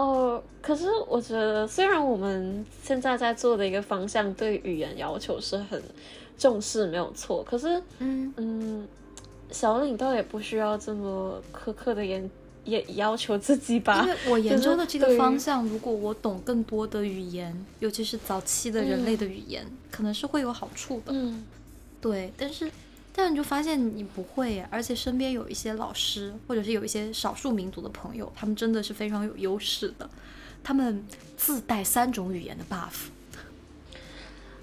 [0.00, 5.82] 哦，可是我觉得，虽然我们现在在做的一个方向对语言要求是很
[6.38, 7.42] 重视，没有错。
[7.42, 8.88] 可是，嗯嗯。
[9.50, 12.30] 小领倒也不需要这么苛刻的严
[12.64, 14.02] 也要求自己吧。
[14.02, 21.12] 因为我研究的这个方向，如果我懂更多的语言，尤其是早期的人类的语言，可能是会有好处的。
[21.14, 21.46] 嗯，
[21.98, 22.30] 对。
[22.37, 22.70] 但是，
[23.18, 30.09] 但是你就发现你不会，而且身边有一些老师，或者是有一些少数民族的朋友，他们真的是非常有优势的，
[30.62, 31.04] 他们
[31.37, 33.09] 自带三种语言的 buff。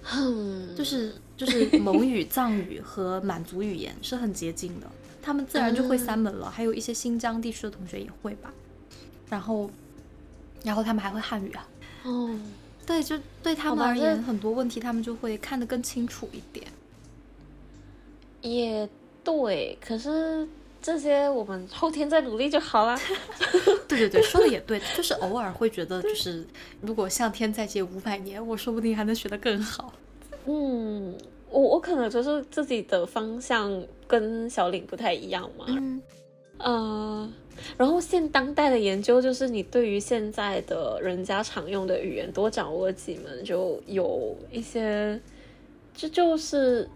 [0.04, 4.88] 哼，就是就是蒙语、 藏语和满族语言是很接近的，
[5.22, 6.50] 他们自然就会三门了。
[6.50, 8.54] 还有一些新疆地区的同学也会吧，
[9.30, 9.70] 然后，
[10.64, 11.68] 然后他们还会汉语啊。
[12.04, 12.40] 哦，
[12.86, 16.66] 对，就对他们而言，很多问题他们就会看得更清楚一点。
[18.46, 18.88] 也
[19.24, 20.48] 对，可是
[20.82, 22.96] 这些我们后天再努力就好了。
[23.88, 26.46] 对对对，说的也对，就是偶尔会觉得，就是
[26.82, 29.92] 如果向天再借五百年，我说不定还能学得更好。
[30.46, 31.16] 嗯，
[31.50, 35.66] 我我可能就是自己的方向跟小领不太一样嘛。
[35.70, 36.02] 嗯，
[36.60, 37.30] 呃，
[37.78, 45.20] 然后现当代的研究就是你对于现在的人家常用的语言多掌握几门，就有一些，
[45.96, 46.88] 这就是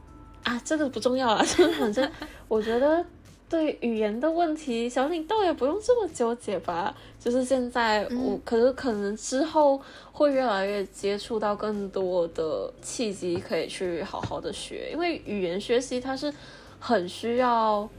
[0.44, 2.10] 啊，这个不重要啊，就 反正
[2.48, 3.06] 我觉得
[3.50, 6.96] 对语言的问题，小李倒也不用这么纠结吧。
[7.20, 14.90] 就是现在我，可是可能之后会越来越接触到更多的契机，可以去好好的学。
[14.92, 16.34] 因为语言学习它是
[16.80, 17.90] 很需要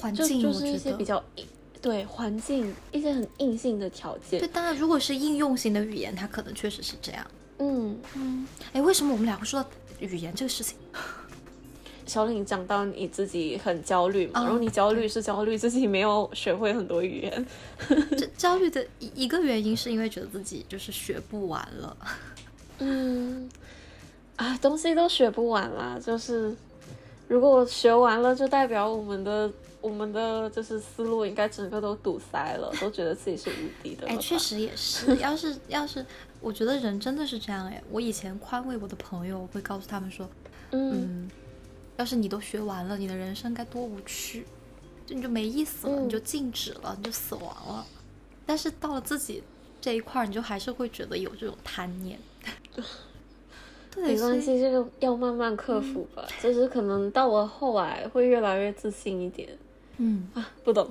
[0.00, 1.46] 环境，就是一些比较硬，
[1.82, 4.40] 对环境一些很硬性的条件。
[4.40, 7.26] 对，当然如果是应用型的语言，它可能确实是这样。
[7.58, 9.68] 嗯嗯，哎，为什么我们俩会说到
[9.98, 10.78] 语言这个事情？
[12.10, 17.46] 小李讲到你自己很焦虑嘛，然后你焦虑是焦虑自己没有学会很多语言。
[18.18, 21.96] 这焦虑的一一个原因是因为觉得自己就是学不完了。
[22.80, 23.48] 嗯，
[24.34, 26.52] 啊，东西都学不完啦，就是
[27.28, 29.48] 如果学完了，就代表我们的
[29.80, 34.08] 我们的就是思路应该整个都堵塞了，都觉得自己是无敌的。
[34.08, 35.14] 哎，确实也是。
[35.22, 36.04] 要是要是，
[36.40, 37.80] 我觉得人真的是这样哎。
[37.88, 40.28] 我以前宽慰我的朋友，会告诉他们说，
[40.72, 41.30] 嗯。
[42.00, 44.46] 要是你都学完了，你的人生该多无趣，
[45.04, 47.86] 就你就没意思了，你就静止了，你就死亡了。
[48.46, 49.42] 但是到了自己
[49.82, 52.18] 这一块儿，你就还是会觉得有这种贪念。
[53.94, 56.26] 对没关系，这个要慢慢克服吧。
[56.40, 59.50] 就是可能到了后来会越来越自信一点。
[59.98, 60.90] 嗯啊，不懂。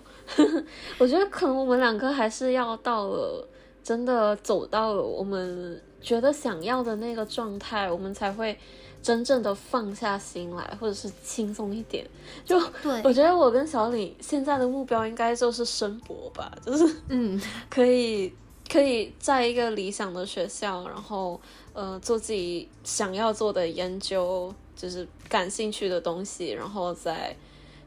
[1.00, 3.48] 我觉得可能我们两个还是要到了
[3.84, 8.56] 真的走到了我们觉得想要的那个状态，我们才会。
[9.01, 12.05] 真正的放下心来，或者是轻松一点，
[12.45, 18.31] 就对我觉得我跟小李现在的目标应该就是申博吧，就是嗯，可 以
[18.69, 21.39] 可以在一个理想的学校，然后
[21.73, 27.35] 呃做自己想要做的研究，就是感兴趣的东西，然后再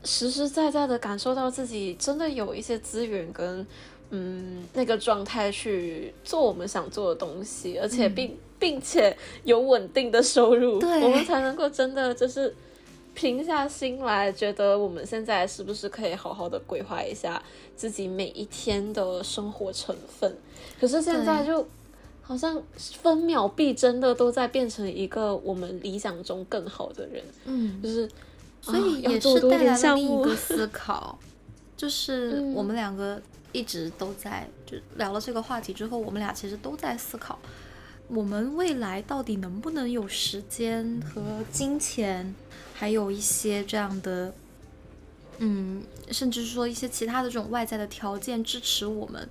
[0.03, 3.67] 实实在在的感受到自己真的有一些资源跟
[4.11, 8.35] 嗯那个状态去做我们想做的东西，而且并。
[8.63, 12.55] 并且有稳定的收入，我们才能够真的就是
[13.13, 17.43] 平下心来，觉得我们现在是不是可以好好的规划一下
[17.75, 20.39] 自己每一天的生活成分。
[20.81, 21.67] 可是现在就
[22.23, 28.09] 好像分秒必争的都在变成一个我们理想中更好的人，嗯，就是
[28.61, 31.19] 所以也是带来了另一个思考，
[31.77, 33.21] 就是我们两个
[33.51, 37.37] 一直都在就聊了这个话题之后，我们俩其实都在思考。
[38.15, 42.35] 我们未来到底能不能有时间和金钱，
[42.75, 44.35] 还有一些这样的，
[45.39, 49.27] 嗯，甚至说一些其他的这种外在的条件支持我们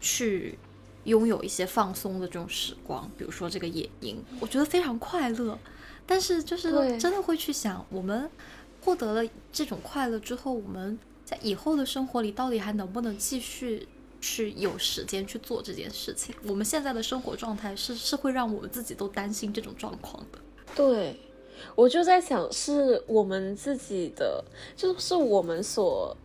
[0.00, 0.58] 去
[1.04, 5.56] 拥有一些放松的这种时光，比如说这个野营，我觉得非常快乐。
[6.04, 8.28] 但是就是真的会去想，我们
[8.80, 13.86] 获得了这种快乐之后，我们在以后的生活里到底还能不能继续？
[14.24, 16.34] 去有时间去做这件事情。
[16.44, 20.38] 我们现在的生活状态是是会让我们自己都担心这种状况的。
[20.74, 21.14] 对，
[21.74, 24.42] 我就在想，是我们自己的，
[24.74, 26.16] 就是我们所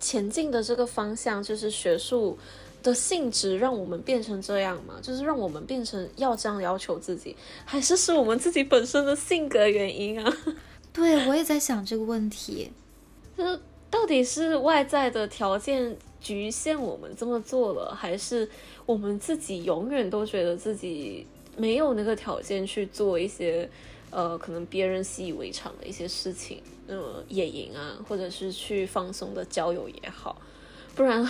[0.00, 2.36] 前进的这个方向，就是学术
[2.82, 4.94] 的性质，让我们变成这样吗？
[5.00, 10.36] 就是让我们变成要这样要求自己，还是是我们自己本身的性格原因啊？
[10.92, 12.72] 对，我也在想这个问题，
[13.38, 15.96] 就是到底是外在的条件。
[16.26, 18.50] 局限我们这么做了，还是
[18.84, 21.24] 我们自己永远都觉得自己
[21.56, 23.70] 没有那个条件去做一些，
[24.10, 30.36] 呃，可能别人习以为常的一些事情，呃，野营啊，或者是去放松的交友也好，
[30.96, 31.24] 不然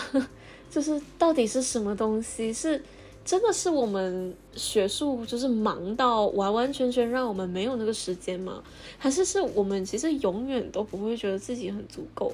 [0.71, 2.51] 就是到底是什么东西？
[2.51, 2.83] 是
[3.23, 8.63] 真的是我们学术就是忙到完完全全让我们没有那个时间吗？
[8.97, 12.33] 还是是我们其实永远都不会觉得自己很足够？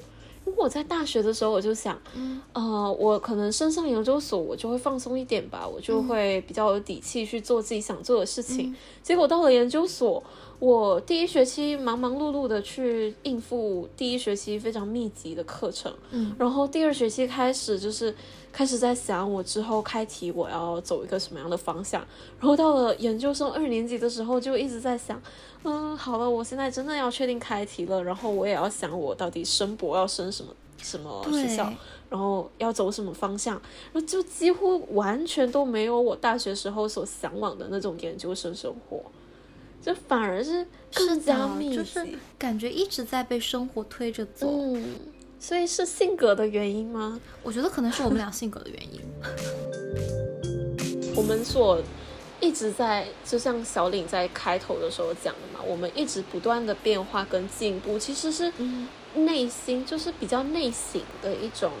[0.57, 1.99] 我在大学的时候，我就想，
[2.53, 8.75] 呃，我可能升上研究所，我就会放松一点吧，我就会比较有底气去做自己想做的事情。
[9.01, 10.23] 结果到了研究所，
[10.59, 18.13] 我第一学期忙忙碌碌的去应付第一学期非常密集的课程，嗯，然后第二学期开始就是
[18.53, 21.99] 开始在想我之后开题我要走一个什么样的方向，
[22.39, 25.21] 然后到了研究生二年级的时候就一直在想。
[25.65, 31.73] 嗯，好了，我现在真的要确定开题了，然后我也要想我到底升博要升什么什么学校，
[32.09, 33.55] 然后要走什么方向，
[33.93, 39.01] 然后就几乎完全都没有我大学时候所向往的那种研究生生活，
[39.81, 44.47] 就反而是更加密集，就是感觉一直在被生活推着走。
[44.49, 44.83] 嗯，
[45.43, 47.19] 所以是性格的原因吗？
[47.43, 49.01] 我觉得可能是我们俩性格的原因。
[51.13, 51.83] 我们所。
[52.39, 58.51] 一直在，就像小领在开头的时候讲的嘛，我们一直不断的变化跟进步，其实是
[59.15, 61.71] 内心就是比较内省的一种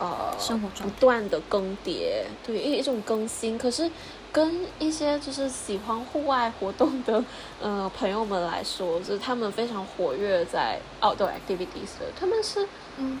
[0.00, 3.56] 呃生活中不断的更迭，对一一种更新。
[3.56, 3.88] 可是
[4.32, 7.24] 跟一些就是喜欢户外活动的
[7.62, 12.66] 呃朋友们来说，就是他们非常活跃在 outdoor activities 的，他们是
[12.98, 13.18] 嗯。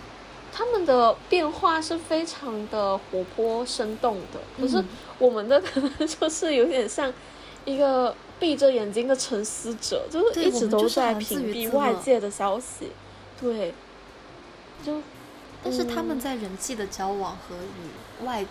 [0.52, 4.84] 他们的变化是非常的活泼生动的，可是
[5.18, 7.10] 我们的可 能就是有点像
[7.64, 12.90] 一个闭着眼睛的沉思者，就是一直都在屏蔽外界的消息。
[13.40, 13.72] 对，
[14.84, 15.00] 就
[15.62, 18.44] 但是他们在人际的交往和与外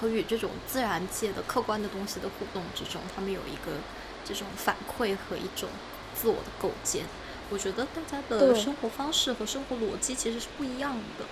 [0.00, 3.72] 和与这种自然界的客观的东西的互动之中，他们有一个
[4.24, 5.68] 这种反馈和一种
[6.14, 7.04] 自我的构建。
[7.50, 11.24] 我觉得大家的生活方式和生活逻辑其实是不一样的，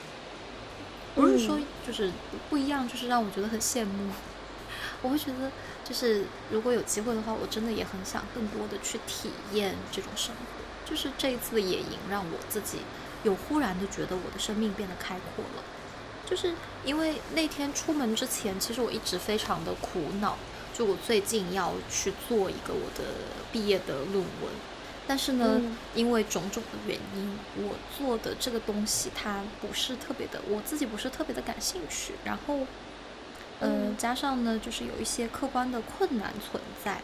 [1.14, 2.10] 不是说就是
[2.50, 4.10] 不一样，就是让我觉得很羡慕。
[5.00, 5.50] 我会觉得，
[5.84, 10.90] 就是如果有机会的话，我真的也很想更多的去体验这种生活。
[10.90, 12.78] 就是这一次的野营，让我自己
[13.22, 15.62] 有忽然的觉得我的生命变得开阔了。
[16.28, 16.54] 就是
[16.84, 20.36] 因为那天出门之前，其实我一直非常的苦恼，
[20.74, 23.04] 就我最近要去做一个我的
[23.52, 24.52] 毕业的论文。
[25.08, 25.58] 但是呢，
[25.94, 32.12] 因为种种的原因，我做的这个东西它不是特别的，我自己不是特别的感兴趣。
[32.24, 32.66] 然后，
[33.58, 37.00] 呃，加上呢，就是有一些客观的困难存在，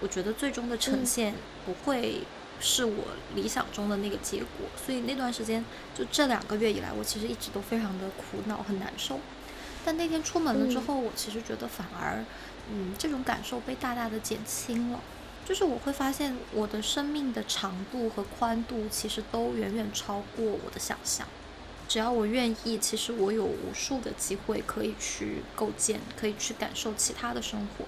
[0.00, 1.34] 我觉得最终的呈现
[1.64, 2.20] 不会
[2.60, 3.04] 是我
[3.34, 4.68] 理想中的那个结果。
[4.84, 9.18] 所以那段时间，就这两个月以来，我其实一直都非常的苦恼，很难受。
[9.82, 12.22] 但那天出门了之后，我其实觉得反而，
[12.70, 15.00] 嗯，这种感受被大大的减轻了。
[15.46, 21.26] 就是我会发现，我的生命的长度和宽度其实都远远超过我的想象。
[21.88, 27.84] 只要我愿意，其实我有无数的机会可以去构建，可以去感受其他的生活。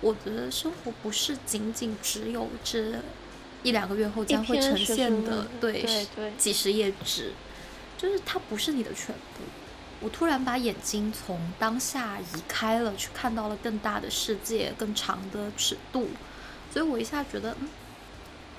[0.00, 2.94] 我的生活不是仅仅只有这
[3.62, 5.86] 一两个月后将会呈现的，对
[6.38, 7.34] 几十页纸，
[7.98, 9.42] 就是它不是你的全部。
[10.00, 16.08] 我突然把眼睛从当下移开了，去看到了更大的世界，更长的尺度。
[16.72, 17.68] 所以我一下觉得，嗯，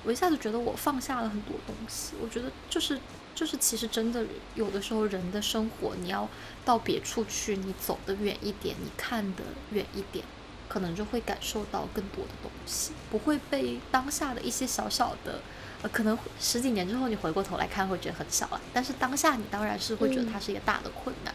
[0.04, 2.12] 我一下子觉得我放下了很多东西。
[2.22, 3.00] 我觉得就是
[3.34, 6.28] 就是，其实真的有的时候人的生活，你要
[6.64, 9.42] 到别处去，你走得远一点，你看得
[9.72, 10.24] 远一点，
[10.68, 15.40] 可能就会感受到更多的东西，不会被当下的一些小小的，
[15.82, 21.34] 呃，可能十几年之后你回过头来看会觉得很小了，但是当下你当然是会觉得它是一个大的困难，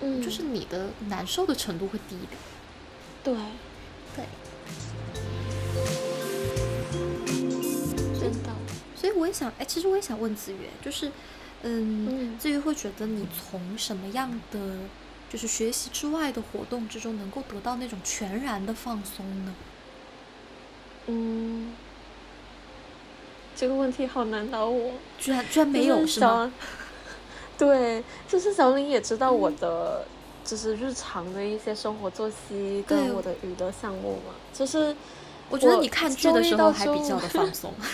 [0.00, 2.38] 嗯，就是你的难受的程度会低一点，
[3.24, 3.34] 对，
[4.14, 4.24] 对。
[9.10, 11.10] 所以我也想，哎，其实我也想问子瑜，就是，
[11.62, 14.60] 嗯，子月会觉得你从什么样的，
[15.28, 19.54] 就是学习之外的活动之中，能够得到那种全然的放松呢？
[21.08, 21.74] 嗯，
[23.56, 26.52] 这个问题好难倒我，居然居然没有是吗？
[27.58, 30.06] 对，就是小林也知道我的，
[30.44, 34.94] 就是日常的一些生活作息跟我的娱乐项目嘛，就是
[35.48, 37.74] 我觉得你看剧的时候还比较的放松。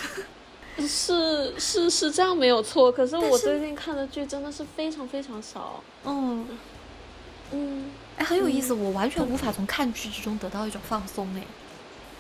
[0.78, 5.82] 是是是这样没有错，可是我最近看的剧真的是非常非常少。
[6.04, 6.46] 嗯
[7.52, 11.42] 嗯，哎，很有意思，我完全无法从看剧之中得到一种放松哎。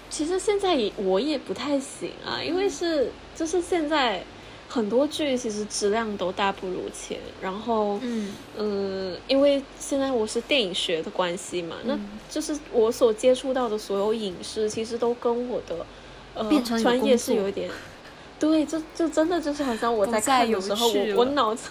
[0.08, 4.22] 其实现在也我也不太行啊，因为是就是现在
[4.68, 11.98] 很多剧其实质量都大不如前，然后嗯嗯，因为现在我是电影学的关系嘛，那
[12.30, 15.84] 就是我所接触到的所有影视其实都跟我的
[16.34, 17.68] 呃专业是有一点。
[18.38, 21.70] 对，就就真的就是好像我在看的时候，我我脑子，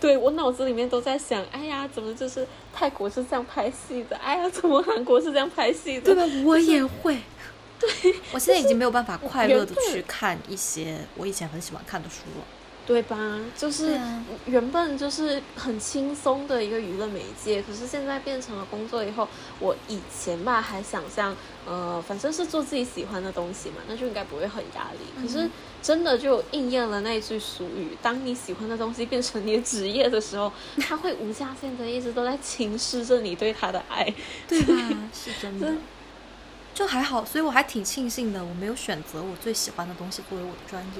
[0.00, 4.16] 对我脑子里面都在想，哎呀，怎么就是泰国是这样拍戏的？
[4.16, 6.02] 哎呀，怎么韩国是这样拍戏的？
[6.02, 6.22] 对吧？
[6.44, 7.18] 我也会。
[7.78, 7.90] 对，
[8.32, 12.44] 我现在已经没有办法快乐的去看一些我以前很喜欢看的书了。
[12.86, 13.40] 对吧？
[13.56, 13.98] 就是
[14.44, 19.26] 原本就是很轻松的一个娱乐媒介，可是现在变成了工作以后，
[19.58, 21.34] 我以前吧还想象，
[21.66, 25.22] 呃，反正是做自己喜欢的东西嘛，那就应该不会很压力。
[25.22, 25.48] 可是
[25.82, 34.04] 真的就应验了那句俗语：当你喜欢的东西变成你的职业的时候，它会无下限的一直都在侵蚀着你对它的爱，
[34.46, 34.74] 对吧？
[35.14, 35.72] 是真的。
[36.74, 40.90] 就还好，所以我还挺庆幸的，我没有选择我最喜欢的东西作为我的专业。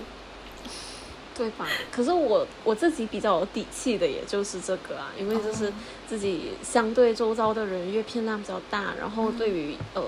[1.36, 1.66] 对吧？
[1.90, 5.72] 可是我我自己比较有底气的，也就是这个啊，因为就是
[6.06, 10.02] 自己相对周遭的人阅片量比较大，然后对于呃，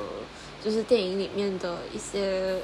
[0.65, 2.61] 就是电影里面的一些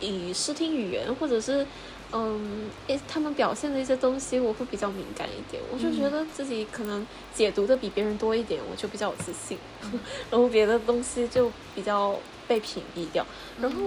[0.00, 1.66] 以视听语言或者是
[2.12, 5.60] 嗯，诶他们表现的一些东西，我会比较敏感一点。
[5.72, 7.04] 我就觉得自己可能
[7.34, 9.58] 解读的比别人多一点，我就比较有自信，
[10.30, 12.14] 然后别的东西就比较
[12.46, 13.26] 被屏蔽掉。
[13.60, 13.82] 然后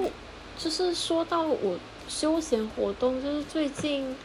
[0.57, 1.77] 就是说到我。
[2.09, 4.15] 休闲活动就是最近，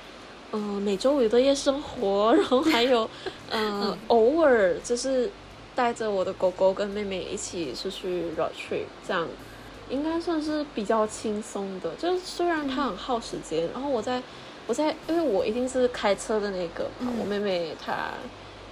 [0.53, 3.09] 嗯每周五的夜生活，然后还有
[3.53, 5.31] 嗯偶尔就是
[5.77, 9.29] 带着我的狗狗跟妹妹一起出去 road trip，这样
[9.91, 11.95] 应该算是比较轻松的。
[11.97, 14.23] 就是虽然它很耗时间，然后我在
[14.67, 16.89] 我在因为我一定是开车的那个，
[17.21, 18.13] 我妹妹她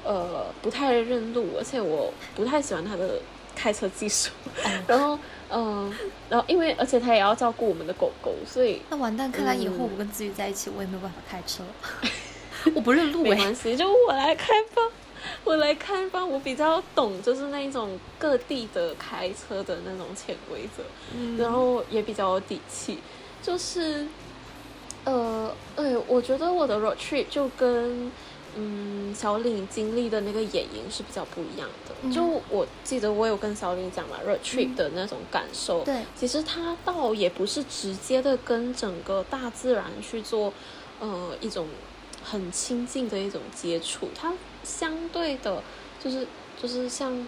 [0.05, 3.21] 呃不太认路，而且我不太喜欢她的
[3.55, 4.31] 开车技术，
[4.87, 5.19] 然后。
[5.55, 5.93] 嗯，
[6.31, 11.63] 然后因为而且他也要照顾我们的狗狗，所以那完蛋，看来以后我跟子瑜在一起，我也没有办法开车，
[12.75, 13.23] 我不认路。
[13.23, 14.81] 没关系，就我来开吧，
[15.45, 20.83] 我来开吧，我比较懂，就是那一种各地的开车的那种潜规则，
[21.37, 23.01] 然后也比较有底气。
[23.43, 24.07] 就是，
[25.05, 28.11] 呃，哎，我觉得我的 road trip 就跟。
[28.55, 32.13] 嗯，小岭经历的那个野营是比较不一样的。
[32.13, 35.83] 就我记得我有跟小岭讲嘛，road trip 的那种感受。
[35.85, 40.53] 对，其实它倒也不是直接的跟整个大自然去做，
[41.01, 41.67] 呃，一种
[42.23, 44.09] 很亲近的一种接触。
[44.15, 45.63] 它相对的，
[46.03, 46.27] 就是
[46.61, 47.27] 就是像，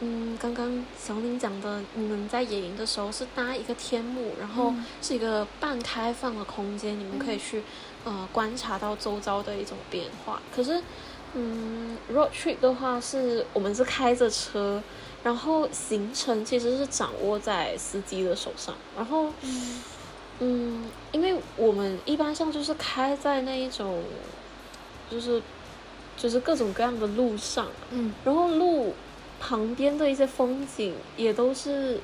[0.00, 7.62] 嗯，刚刚小岭讲的，你们在野营的时候是搭一个天幕，然后是一个半开放的空间，你们可以去。
[8.06, 10.40] 呃，观察到周遭的一种变化。
[10.54, 10.80] 可是，
[11.34, 14.80] 嗯，road trip 的话，是我们是开着车，
[15.24, 18.76] 然后行程其实是掌握在司机的手上。
[18.96, 19.32] 然后，
[20.38, 24.04] 嗯，因为我们一般上就是开在那一种，
[25.10, 25.42] 就是
[26.16, 28.94] 就是各种各样的路上，嗯，然后路
[29.40, 32.00] 旁边的一些风景也都是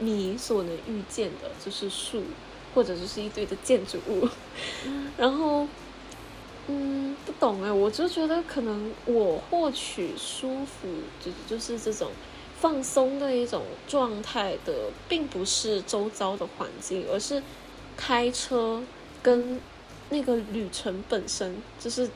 [0.00, 2.22] 你所能遇见的，就是树。
[2.78, 4.28] 或者就是一堆的建筑物，
[5.16, 5.66] 然后，
[6.68, 10.86] 嗯，不懂哎，我就觉得可能我获取舒服，
[11.20, 12.12] 就就是这种
[12.60, 14.72] 放松的一种状态的，
[15.08, 17.42] 并不是周遭的环境，而是
[17.96, 18.80] 开车
[19.24, 19.60] 跟
[20.10, 22.08] 那个旅程本身，就是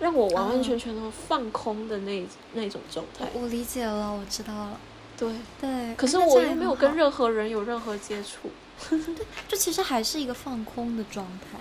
[0.00, 3.28] 让我完完全全的放空的那那种状态。
[3.32, 4.80] 我理解了，我知道了。
[5.16, 5.30] 对
[5.60, 8.50] 对，可是我又没有跟任何人有任何接触。
[8.90, 11.58] 对，这其实还是一个放空的状态。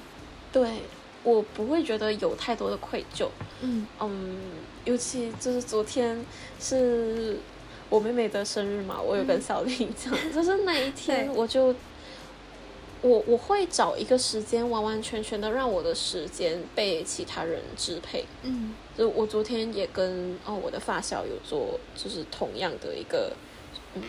[0.52, 0.82] 对，
[1.24, 3.28] 我不会觉得有太多的愧疚。
[3.62, 4.38] 嗯嗯，
[4.84, 6.26] 尤其就是昨天
[6.60, 7.38] 是
[7.90, 11.74] 我妹妹的生日嘛，我有跟小丽讲， 就是那一天我就
[13.02, 18.26] 我我会找一个时间，完完全全的让我的时间被其他人支配。
[18.44, 23.34] 嗯，就我昨天也跟哦我的发小有做，就是同样的一个
[23.96, 24.04] 嗯。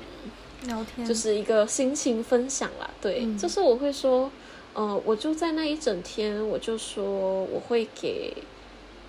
[0.65, 1.07] 聊天。
[1.07, 4.31] 就是一个心情分享啦，对，就是我会说，
[4.75, 8.33] 呃，我就在那一整天，我就说我会给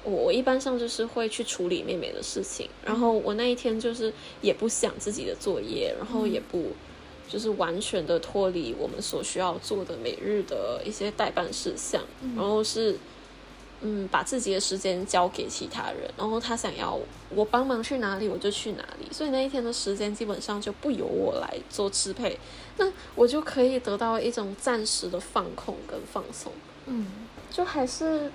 [0.03, 6.71] 我，我一般上就是会去处理妹妹的事情，然后我那一天就是也不想自己的作业，然后也不
[7.27, 12.01] 就是完全的脱离我们所需要做的每日的一些代办事项，
[12.35, 12.97] 然后是。
[13.81, 16.97] 嗯，把自己的时间交给其他人，然后他想要
[17.29, 19.07] 我帮忙去哪里，我就去哪里。
[19.11, 22.39] 所以那一天的时间基本上就不由我来做支配，
[22.77, 26.51] 那我就可以得到一种暂时的放空跟放松。
[26.87, 27.05] 嗯，
[27.51, 28.31] 就还是，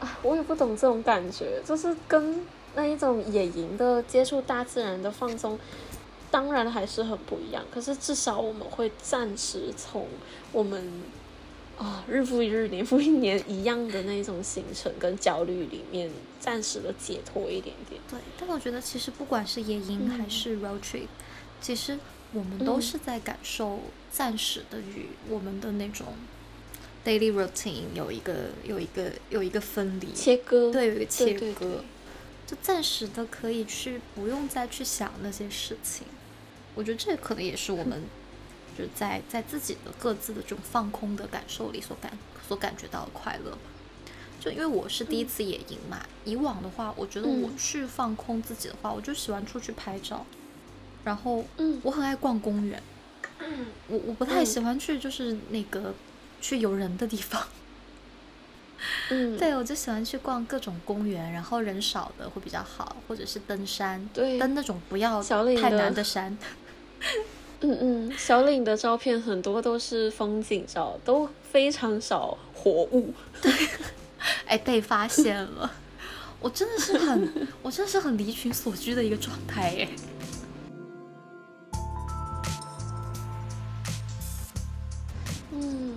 [0.00, 2.44] 啊，我也不懂这种感觉，就是跟
[2.74, 5.56] 那一种野营的接触大自然的放松，
[6.28, 7.62] 当然还是很不一样。
[7.72, 10.08] 可是至少我们会暂时从
[10.50, 11.04] 我们。
[11.80, 17.98] 啊，日复一日，年复一年一样的那种行程跟焦虑里面，暂时的解脱一点点。
[18.10, 21.06] 对，但我觉得其实不管是野营还是 road trip，
[21.58, 21.98] 其实
[22.34, 23.80] 我们都是在感受
[24.12, 26.08] 暂时的与我们的那种
[27.02, 31.82] daily routine 有一个有一个有一个分离切割，对，有一个切割，
[32.46, 36.06] 就暂时的可以去不用再去想那些事情。
[36.74, 38.02] 我觉得这可能也是我们。
[38.76, 42.10] 就是在在自己的各自的这种放空的感受里所感
[42.46, 43.58] 所感觉到的快乐吧。
[44.40, 50.24] 就因为我是第一次野营嘛，以往的话，我觉得我去放空自己的话，我就喜欢出去拍照，
[51.04, 51.44] 然后
[51.82, 52.82] 我很爱逛公园，
[53.88, 55.92] 我我不太喜欢去就是那个
[56.40, 57.46] 去有人的地方，
[59.10, 66.38] 嗯， 对我就喜欢去逛各种公园，然后人少的会比较好，或者是登山，对，登那种不要太难的山。
[67.62, 73.12] 嗯嗯，小岭的照片很多都是风景照，都非常少活物。
[73.42, 73.52] 对，
[74.46, 75.70] 哎，被发现了，
[76.40, 79.88] 我真的是很，我真的是很离群所居的一个状态耶。
[85.52, 85.94] 嗯，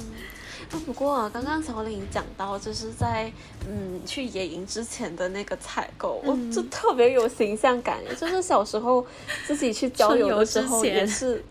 [0.70, 3.32] 啊，不过刚刚小岭讲到，就是在
[3.70, 9.08] 嗯去野营之前的那个采购，我就特别有形象感，就是小时候
[9.48, 11.42] 自己去郊游的时候也是。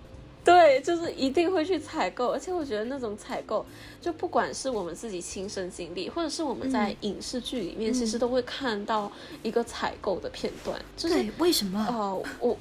[0.45, 3.65] 对，就是一定会去采购，而且我觉得那种采购，
[4.01, 9.13] 就不管是我们自己亲身经历，或者是我们在影视剧里面，其实都会看到
[9.45, 10.77] 一个采购的片段。
[10.97, 11.87] 就是为什么？
[11.89, 12.57] 哦，我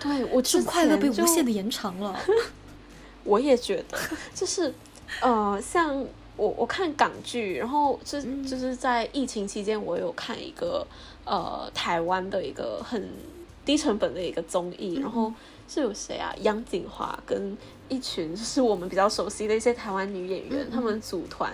[0.00, 2.18] 对我这快乐被无限的延长了。
[3.22, 3.96] 我也觉得，
[4.34, 4.74] 就是
[5.20, 6.04] 呃，像
[6.36, 10.84] 我我看港剧，然后就就是在疫情期间，我有看一个
[11.24, 13.08] 呃台湾的一个很
[13.64, 15.32] 低成本的一个综艺，然后。
[15.72, 16.34] 是有谁啊？
[16.40, 17.56] 杨锦华跟
[17.88, 21.52] 一群就是我们比较熟悉的一些台湾女演员，他们组团，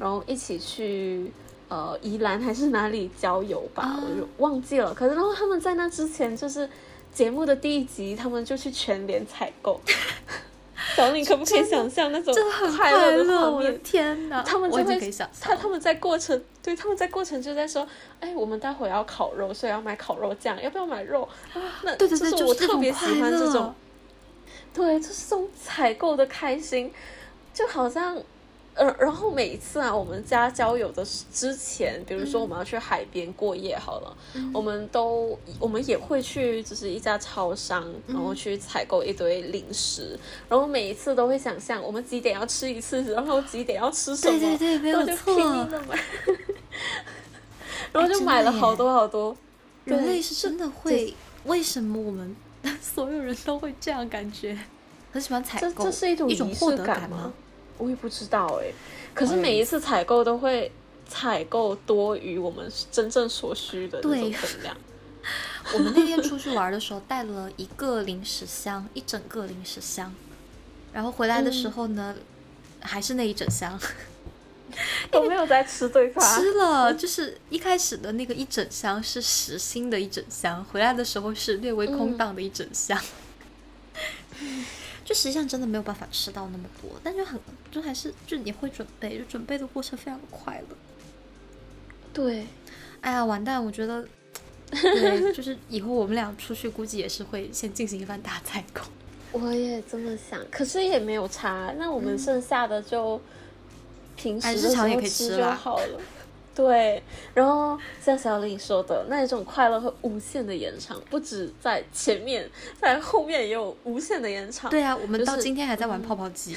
[0.00, 1.30] 然后一起去
[1.68, 4.94] 呃宜兰还是哪里郊游吧，我就忘记了。
[4.94, 6.66] 可是然后他们在那之前，就是
[7.12, 9.78] 节目的第一集，他们就去全联采购。
[10.94, 12.34] 小李可不可以想象那种
[12.76, 13.82] 快乐的画面？
[13.82, 14.42] 天哪！
[14.42, 17.86] 他们就会他他们在过程，对他们在过程就在说
[18.20, 23.74] ：“哎，我们待会要烤肉，所以要买烤肉酱，要不要买肉？”啊，那对对对，就是我特别喜欢这种，
[24.72, 26.92] 对，就是这种采购的开心，
[27.52, 28.16] 就好像。
[28.78, 34.16] 呃，然后每一次啊，我们家交友的之前，比如说我们要去海边过夜，好了，
[34.54, 40.16] 我们都我们也会去，就是一家超商，然后去采购一堆零食，
[40.48, 45.36] 然后每一次都会想象我们几点要吃一次，然后几点要吃什么，对对对，没有错，
[47.92, 49.36] 然后就买了好多好多。
[49.84, 51.12] 人类是真的会，
[51.44, 52.36] 为什么我们
[52.80, 54.56] 所有人都会这样感觉？
[55.10, 57.32] 很喜欢采购，这是一种一种获得感吗？
[57.78, 58.72] 我也不知道哎，
[59.14, 60.70] 可是每一次采购都会
[61.08, 64.76] 采购多于我们真正所需的那种分量。
[65.74, 70.12] 我们那天出去玩的时候带了一个零食箱，一整个零食箱，
[70.92, 72.14] 然后回来的时候呢，
[72.80, 73.78] 还是那一整箱。
[75.10, 76.20] 都没有在吃对吧？
[76.38, 83.00] 吃了，就是一开始的那个一整箱是实心的一整箱，回来的时候是略微空荡的一整箱。
[85.08, 87.40] 就实际上真的没有办法吃到那么多，但就很
[87.70, 90.76] 就还是就你会准备，就准备的过程非常的快乐。
[92.12, 92.46] 对，
[93.00, 94.06] 哎呀完蛋，我觉得，
[94.70, 98.82] 对，就是以后我们俩出去估计也是会先进行一番大采购。
[99.32, 103.18] 我也这么想，可是也没有差，那我们剩下的就
[104.14, 105.98] 平时日常也可以吃就好了。
[106.58, 107.00] 对，
[107.34, 112.50] 然后像小林说的那一种快乐会无限的延长，不止在前面，
[112.80, 114.68] 在后面也有无限的延长。
[114.68, 116.56] 对啊，我们到今天还在玩泡泡机。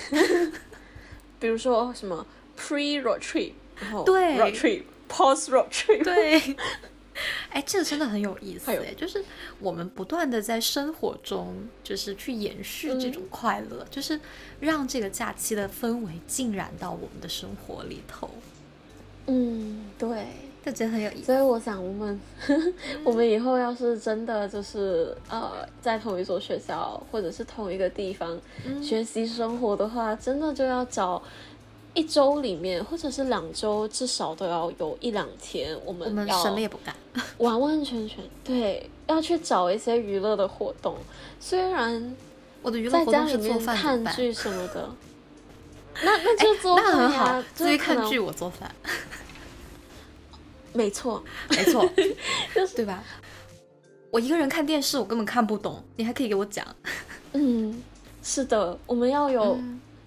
[1.39, 2.25] 比如说什么
[2.57, 6.03] pre road trip，然后对 road trip，post road trip。
[6.03, 6.55] 对，
[7.51, 9.23] 哎，这个真的很有意思哎，就是
[9.59, 14.19] 我们不断的在生活中，就是去延续这种快乐，就是
[14.59, 18.27] 让这个假期的氛围浸染到我们的生活里头。
[19.27, 20.25] 嗯，对，
[20.65, 21.25] 就觉得很有意思。
[21.25, 22.19] 所以我想，我 们
[23.03, 28.39] 我们以后要是真的就是呃，在同一所学校或者是同一个地方
[28.81, 31.21] 学习生活的话，真的就要找
[31.93, 36.95] 一周里面或者是两周，至少都要有一两天，我们要什么也不干，
[37.37, 40.95] 完完全全对，要去找一些娱乐的活动。
[41.39, 42.15] 虽然
[42.61, 44.89] 我的娱乐活动是做饭、看剧什么的。
[46.03, 48.73] 那那就做饭很好，自己看剧我做饭，
[50.73, 51.87] 没 错没错，
[52.55, 53.03] 就是对吧？
[54.09, 56.65] 我一个人看电视，我根本看不懂，你还可以给我讲。
[57.33, 57.81] 嗯，
[58.23, 59.59] 是的，我们要有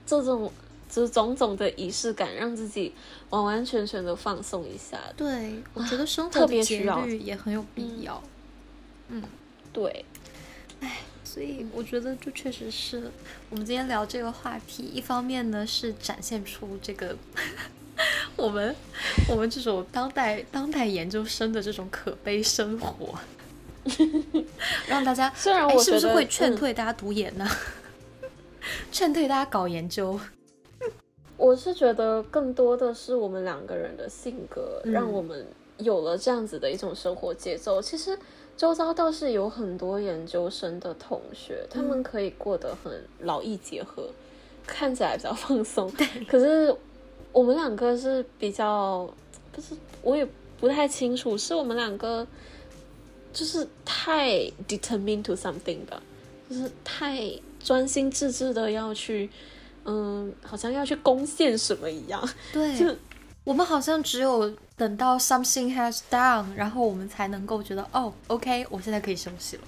[0.06, 0.50] 这种
[0.90, 2.94] 就是种种的仪式感，让自己
[3.30, 4.98] 完完全全的放松一下。
[5.16, 8.22] 对，我觉得生活的节律也很有必要。
[9.08, 9.22] 嗯，
[9.72, 10.04] 对，
[10.80, 10.98] 哎。
[11.34, 13.10] 所以我觉得，就确实是
[13.50, 17.16] 我们今天聊这个话题，一方面呢是展现出这个
[18.36, 18.72] 我们
[19.28, 23.18] 我们这种当代当代研究生的这种可悲生活，
[24.86, 27.44] 让大家虽然我是不是会劝退大家读研呢？
[28.92, 30.20] 劝退大家搞研究？
[31.36, 35.44] 我是觉得更多的是我们两个人的性格，让我们
[35.78, 37.82] 有了这样子的一种生活节奏。
[37.82, 38.16] 其实。
[38.56, 44.08] 周遭倒是有很多研究生的同学，他们可以过得很劳逸结合，
[44.66, 45.90] 看起来比较放松。
[45.92, 46.74] 对，可是
[47.32, 49.12] 我们两个是比较，
[49.50, 50.26] 不是我也
[50.60, 52.26] 不太清楚，是我们两个
[53.32, 56.00] 就是太 determined to something 吧，
[56.48, 57.28] 就是太
[57.62, 59.28] 专心致志的要去，
[59.84, 62.26] 嗯，好像要去攻陷什么一样。
[62.52, 62.78] 对。
[62.78, 62.86] 就
[63.42, 69.62] 我们好像只有等到 something has done，然后我们才能够觉得哦，OK，我现在可以休息了。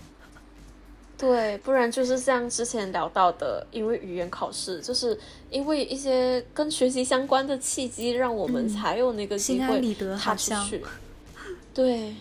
[1.19, 5.19] 对，不然就是像之前聊到的，因为语言考试，就是
[5.51, 9.81] 因为一些跟学习相关的契机，让我们才有那个机会
[10.19, 10.85] 踏出去。
[11.73, 12.15] 对，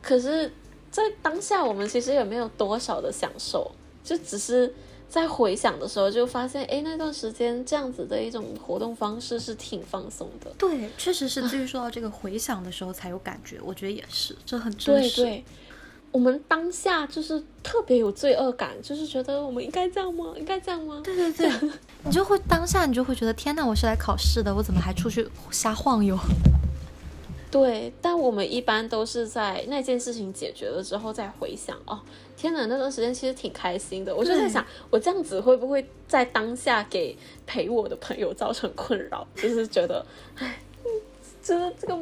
[0.00, 0.50] 可是，
[0.90, 3.70] 在当下我们其实也没有多少的享受，
[4.02, 4.74] 就只是
[5.12, 10.50] 在回想的时候就发现，哎，那段时间这样子的一种活动方式是挺放松的。
[10.56, 11.46] 对，确实是。
[11.50, 15.22] 至于说到这个回想的时候才有感觉，我觉得也是，这很真实。
[15.22, 15.44] 对对，
[16.12, 20.32] 我们当下就是特别有罪恶感，就是觉得我们应该这样吗？
[20.34, 21.02] 应该这样吗？
[21.04, 21.70] 对对对，
[22.06, 26.18] 你就会当下你就会觉得，天哪，我是来考试的，我怎么还出去瞎晃悠？
[27.52, 32.00] 对，但我们一般都是在那件事情解决了之后再回想哦。
[32.34, 34.16] 天哪，那段时间其实挺开心的。
[34.16, 37.14] 我就在想，我这样子会不会在当下给
[37.46, 39.24] 陪我的朋友造成困扰？
[39.36, 40.04] 就是觉得，
[40.38, 40.58] 哎，
[41.42, 41.98] 这这个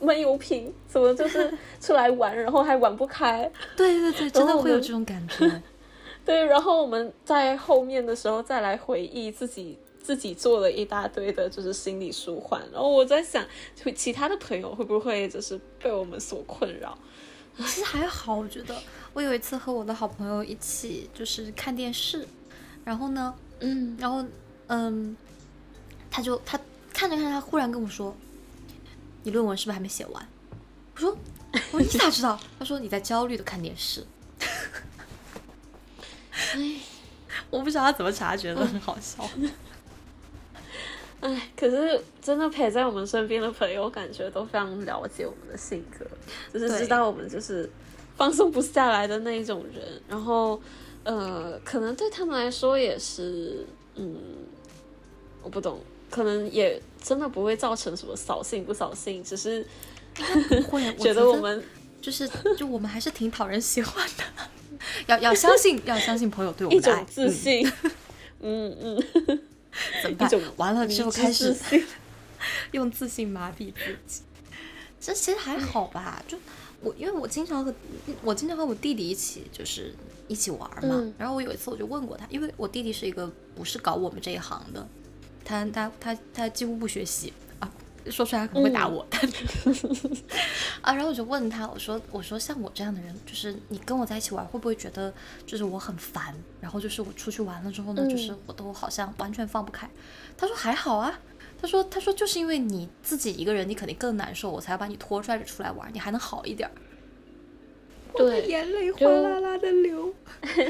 [0.00, 3.50] 闷油瓶怎么就是出来玩，然后还玩不开？
[3.76, 5.62] 对对对，真的会有这种感觉。
[6.24, 9.76] 对，然后我们在后面的时候再来回忆自己
[10.06, 12.62] 自己做了一大堆的，就是心理舒缓。
[12.72, 13.44] 然后我在想，
[13.96, 16.96] 其他的朋友会不会就是被我们所困扰？
[17.58, 18.80] 其实还好，我觉得。
[19.12, 22.24] 我有一次和我的好朋友一起就是看电视，
[22.84, 24.24] 然后呢，嗯，然后
[24.68, 25.16] 嗯，
[26.08, 26.56] 他就他
[26.92, 28.16] 看着看着，他忽然跟我说
[29.24, 30.28] ：“你论文是不是还没写完？”
[30.94, 31.18] 我说
[31.72, 34.06] ：“我说你咋知道？” 他说：“你在焦虑的看电视。”
[36.54, 36.76] 哎，
[37.50, 39.28] 我不知道他怎么察觉的，很好笑。
[41.20, 46.04] 哎，可是真的陪在我们身边的朋友，感觉都非常了解我们的性格，
[46.52, 47.68] 就是知道我们就是。
[48.18, 50.58] 放松不下来的那一种人，然后，
[51.04, 54.16] 呃，可能对他们来说也是，嗯，
[55.42, 59.62] 我不懂，可能也真的不会造成什么扫兴不扫兴，只是
[60.16, 61.62] 不会觉得我们
[62.00, 64.24] 就是就我们还是挺讨人喜欢的，
[65.08, 67.70] 要要相信要相信朋友对我们的爱，自信，
[68.40, 69.40] 嗯嗯，
[70.02, 70.30] 怎么办？
[70.56, 71.54] 完了之后开始
[72.72, 74.22] 用自信麻痹自己，
[75.00, 76.38] 这其实还好吧，就。
[76.82, 77.74] 我因为我经常和
[78.22, 79.94] 我经常和我弟弟一起就是
[80.28, 84.86] 一起玩嘛，然后我有一次我就问过他，因为我弟弟是一个不是搞我们这一行的，
[85.42, 87.30] 他他他他几乎不学习。
[87.30, 87.45] 啊，
[88.10, 89.06] 说出来可能会打我，
[90.82, 95.12] 啊，然后我就问他，我说我说像我这样的人，就是你跟我在一起玩会不会觉得
[95.46, 99.88] 就是我很烦，然后就是我出去玩了之后呢，就是我都好像完全放不开，
[100.36, 101.20] 他说还好啊。
[101.58, 106.70] 他说：“他说就是因为你自己一个人，你肯定更难受，我才要把你拖拽着出来玩，你还能好一点。”
[108.14, 110.14] 对，眼泪哗啦啦的流。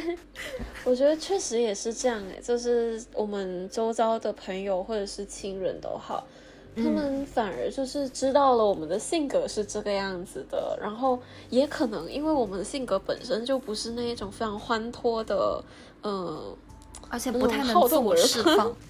[0.86, 6.24] 我觉得确实也是这样哎，就是我们周遭的朋友或者是亲人都好，
[6.76, 11.18] 他们反而就是知道了我们的性格是这个样子的，然后
[11.48, 15.64] 也可能因为我们的性格本身就不是那一种非常欢脱的，
[16.02, 16.54] 嗯，
[17.08, 18.74] 而且不太能自我释放。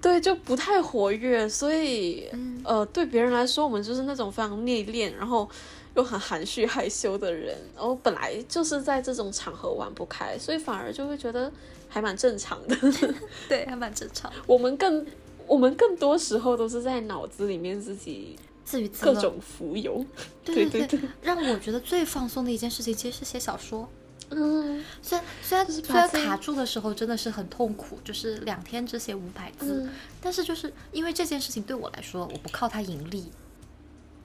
[0.00, 2.30] 对，就不太活跃，所以
[2.62, 5.48] 呃，对别人来说，我们就是那种非常内敛，然后
[5.96, 7.56] 又很含蓄害羞的人。
[7.74, 11.50] 然后本来就是在这种场合玩不开，所以反而就会觉得
[11.88, 12.76] 还蛮正常的。
[13.48, 14.32] 对，还蛮正常。
[14.46, 15.04] 我们更
[15.48, 20.04] 我们更多时候都是在脑子里面自己自娱自乐，各种浮游。
[20.44, 23.88] 对对对，让我觉得最放松的一件事情，其实是写小说。
[24.30, 29.88] 嗯，虽然虽然虽然卡住的时候真的是很痛苦，就是两天只写五百字，
[30.20, 33.24] 但是就是因为这件事情对我来说，我不靠它盈利，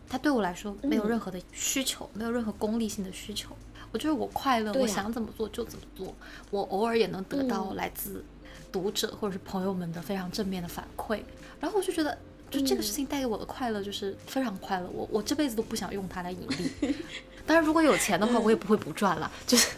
[0.10, 3.56] 它对我来说没有任何的需求，没有任何功利性的需求。
[3.94, 6.14] 我就是我快乐，我想怎么做就怎么做。
[6.52, 8.26] 我偶尔也能得到来自
[8.74, 11.22] 读者或者是朋友们的非常正面的反馈，
[11.62, 12.18] 然后我就觉得，
[12.50, 14.90] 就这个事情带给我的快乐就是非常快乐。
[14.92, 16.96] 我我这辈子都不想用它来盈利。
[17.46, 19.70] 当然，如果有钱的话，我也不会不赚了，就是，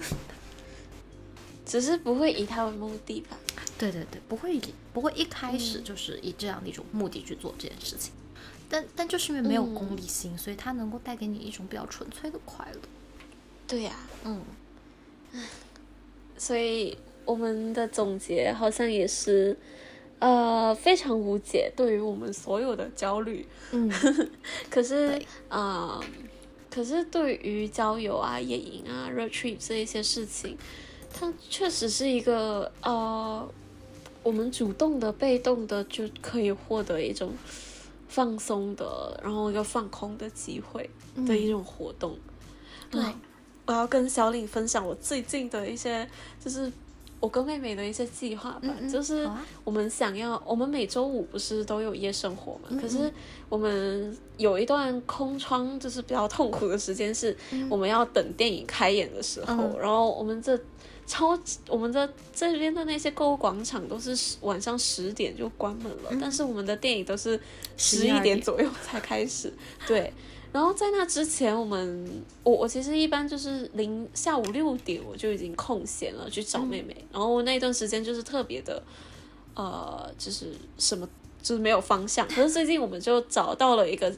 [1.66, 3.38] 只是不会以它为目的吧。
[3.78, 4.62] 对对对，不会以
[4.94, 8.14] 不会一开始就是以这样的一种目的去做这件事情。
[8.70, 12.80] 但但就是因为没有功利心，所以它能够带给你一种比较纯粹的快乐。
[13.68, 13.94] 对呀，
[14.24, 14.42] 嗯，
[16.38, 19.58] 所以我们的总结好像也是，
[20.20, 23.46] 呃，非常无解，对于我们所有的焦虑。
[23.72, 23.92] 嗯，
[24.70, 26.00] 可是啊。
[26.68, 30.58] 可是对于郊游啊、野营啊、road trip 这一些事情，
[31.14, 33.50] 它确实是一个呃，
[34.22, 37.32] 我们主动的、被动的就可以获得一种
[38.10, 40.90] 放松的，然后一个放空的机会
[41.26, 42.18] 的一种活动。
[42.92, 43.02] 对，
[43.66, 46.06] 我要跟小李分享我最近的一些，
[46.44, 46.70] 就是。
[47.20, 49.28] 我跟妹妹的一些计划吧，就是
[49.64, 52.80] 我们想要，我们每周五不是都有夜生活嘛？
[52.80, 53.12] 可是
[53.50, 57.36] 我们有一段空窗，就是比较痛苦的时间，是
[57.70, 59.78] 我们要等电影开演的时候。
[59.80, 60.56] 然后我们这
[61.08, 61.38] 超，
[61.68, 67.40] 我们的这边的那些购物广场都是晚上十点就关门了，但是我们的电影都是
[67.78, 69.52] 十一点左右才开始。
[69.88, 70.14] 对，
[70.56, 78.82] 然后在那之前，我们我我其实一般就是零下午六点我就已经空闲了去找妹妹，然后那段时间就是特别的，
[79.54, 81.06] 呃，就是什么
[81.42, 82.26] 就是没有方向。
[82.30, 84.10] 可是最近我们就找到了一个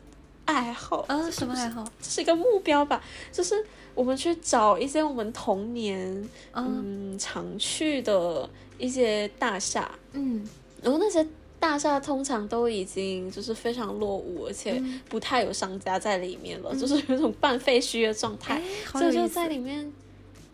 [0.45, 1.83] 爱好，呃，什么爱好？
[1.99, 3.55] 这是一个目标吧，就是
[3.95, 10.47] 我们去找一些我们童年嗯常去的一些大厦，嗯，
[10.83, 11.27] 然后那些。
[11.67, 18.61] 大厦通常都已经就是非常落伍，而且不太有商家在里面了，就是有一种半废墟的状态。
[18.93, 19.91] 这就在里面，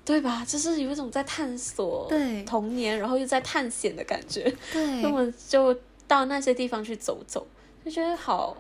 [0.03, 0.43] 对吧？
[0.43, 2.11] 就是有一种在探索
[2.47, 4.51] 童年，然后又在探险的感觉。
[4.72, 7.45] 对， 那么就到那些地方去走走，
[7.86, 8.57] 就觉得好，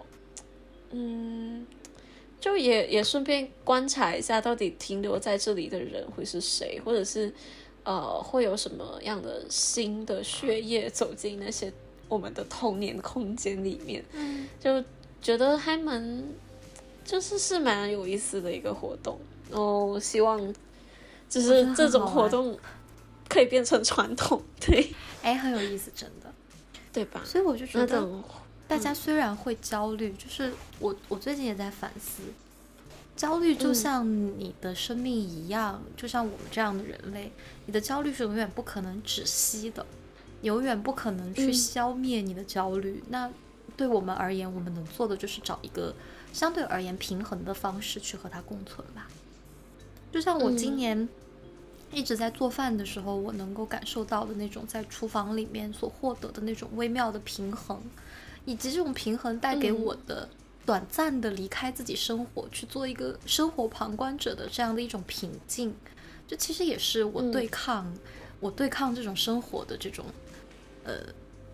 [0.91, 1.65] 嗯，
[2.39, 7.33] 就也也顺便观察一下，到底停留在这里的人会是谁，或者是
[7.83, 11.73] 呃，会有什么样的新的血液走进那些。
[12.13, 14.05] 我们的童年空间里面，
[14.59, 14.83] 就
[15.19, 16.23] 觉得还蛮，
[17.03, 19.19] 就是是蛮有意思的一个活动。
[19.49, 20.39] 然后希望，
[21.27, 22.55] 就是这种活动
[23.27, 24.41] 可以变成传统。
[24.61, 24.93] 对，
[25.23, 26.31] 哎，很有意思，真的，
[26.93, 27.21] 对吧？
[27.25, 28.07] 所以我就觉得，
[28.67, 32.21] 大家虽然会焦虑，就是我我最近也在反思，
[33.15, 34.07] 焦虑就像
[34.39, 37.31] 你的生命一样，就像我们这样的人类，
[37.65, 39.83] 你的焦虑是永远不可能止息的。
[40.43, 43.03] 永远不可能去消灭你的焦虑。
[43.09, 43.29] 那
[43.75, 45.95] 对我们而言，我们能做的就是找一个
[46.31, 49.07] 相对而言平衡的方式去和它共存吧。
[50.11, 51.09] 就像我今年
[51.91, 57.81] 一直在做饭的时候，我能够感受到的那种在厨房里面所获得的那种微妙的平衡，
[58.45, 60.29] 以及这种平衡带给我的
[60.65, 65.73] 短暂的离开自己生活，去做一个生活旁观者的这样的一种平静，
[66.27, 67.91] 这其实也是我对抗
[68.39, 70.05] 我对抗这种生活的这种。
[70.83, 70.99] 呃，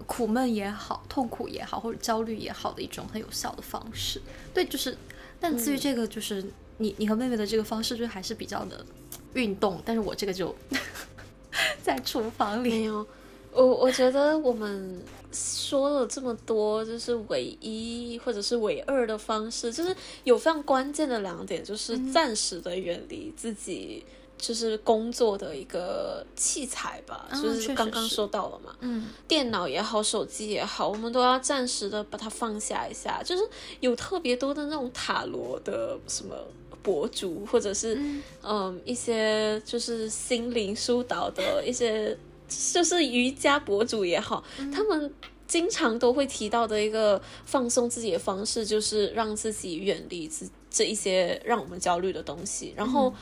[0.06, 4.22] 苦闷也好，痛苦也好，或者焦虑也好的一种很有效的方式。
[4.54, 4.98] 对，就是，
[5.40, 6.44] 但至于这个，就是
[6.78, 8.86] 你你和妹妹的这个方式，就还是比较的
[9.34, 9.82] 运动。
[9.86, 10.56] 但是我这个就
[11.84, 12.70] 在厨房里。
[12.70, 13.06] 没有，
[13.52, 15.02] 我我觉得我们
[15.32, 24.04] 说了这么多，就是唯一或者是唯二的方式，就是有非常关键的两点，就是暂时的远离自己。
[24.40, 33.22] 就是工作的一个器材吧，就是刚刚说到了嘛，嗯，电脑也好，手机也好，我们都要暂时的把它放下一下。
[33.22, 33.44] 就是
[33.82, 36.34] 有特别多的那种塔罗的什么
[36.82, 38.00] 博主，或者是
[38.42, 38.82] 嗯。
[38.86, 42.18] 一些就是心灵疏导的一些，
[42.74, 44.42] 就是瑜伽博主也好，
[44.74, 45.14] 他们
[45.46, 53.14] 经常都会提到的一个放松自己的方式，就是让自己远离这这一些让我们焦虑的东西，然后。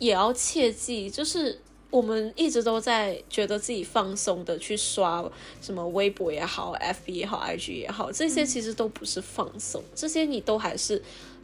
[0.00, 5.24] 也要切记，就是我们一直都在觉得自己放松的去刷
[5.60, 11.00] 什么微博也好，FB 也好，IG 也好，这些其实都不是放松，这些你都还是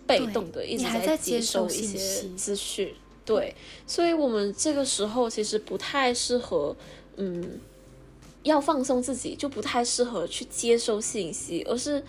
[0.07, 1.99] 被动的一直在接收一些
[2.37, 2.93] 资讯。
[3.25, 3.55] 对，
[3.87, 6.75] 所以我们这个时候其实不太适合，
[7.17, 7.61] 嗯，
[8.43, 12.03] 要放松自己就不太适合去接收信息，而是。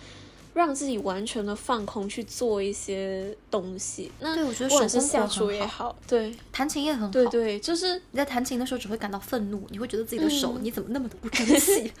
[0.58, 11.92] 让自己完全的放空去做一些东西，那对我觉得手是下厨也好，对，弹琴也很好，对对，就是你在弹琴的时候只会感到愤怒，你会觉得自己的手你怎么那么的不争气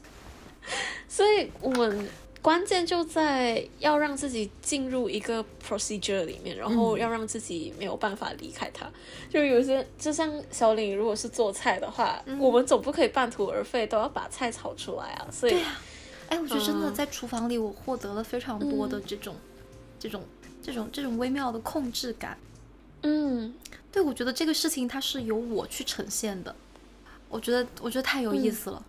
[1.06, 2.08] 所以我们
[2.40, 8.90] 关键就在要让自己进入一个 procedure 里面，然后要让自己没有办法离开它。
[9.28, 15.56] 就有些就像小李，如果是做菜的话，我们总不可以半途而废，都要把菜炒出来啊，所以。
[16.28, 19.34] 哎，我觉得真的在厨房里，我获得了非常多的这种、
[19.98, 20.22] 这种、
[20.62, 22.36] 这种、这种微妙的控制感。
[23.02, 23.54] 嗯，
[23.92, 26.54] 对，我觉得这个事情它是由我去呈现的。
[27.28, 28.84] 我觉得，我觉得太有意思了。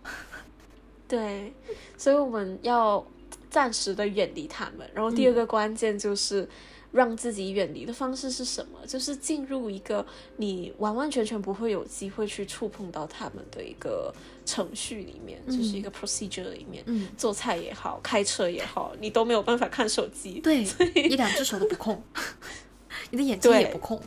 [1.06, 1.52] 对，
[1.96, 3.04] 所以我们要
[3.50, 4.88] 暂时的远离他们。
[4.94, 6.48] 然后第二个关键就是。
[6.92, 8.78] 让自己远离的方式是什么？
[8.86, 10.04] 就是进入一个
[10.36, 14.12] 你完完全全不会有机会去触碰到他们的一个
[14.46, 16.82] 程序里面，就是一个 procedure 里面。
[16.86, 20.40] 嗯，做菜也好，开车也好，你都没有办法看手机。
[20.40, 20.62] 对，
[20.94, 22.02] 一两只手都不空，
[23.10, 24.00] 你的眼睛也不空。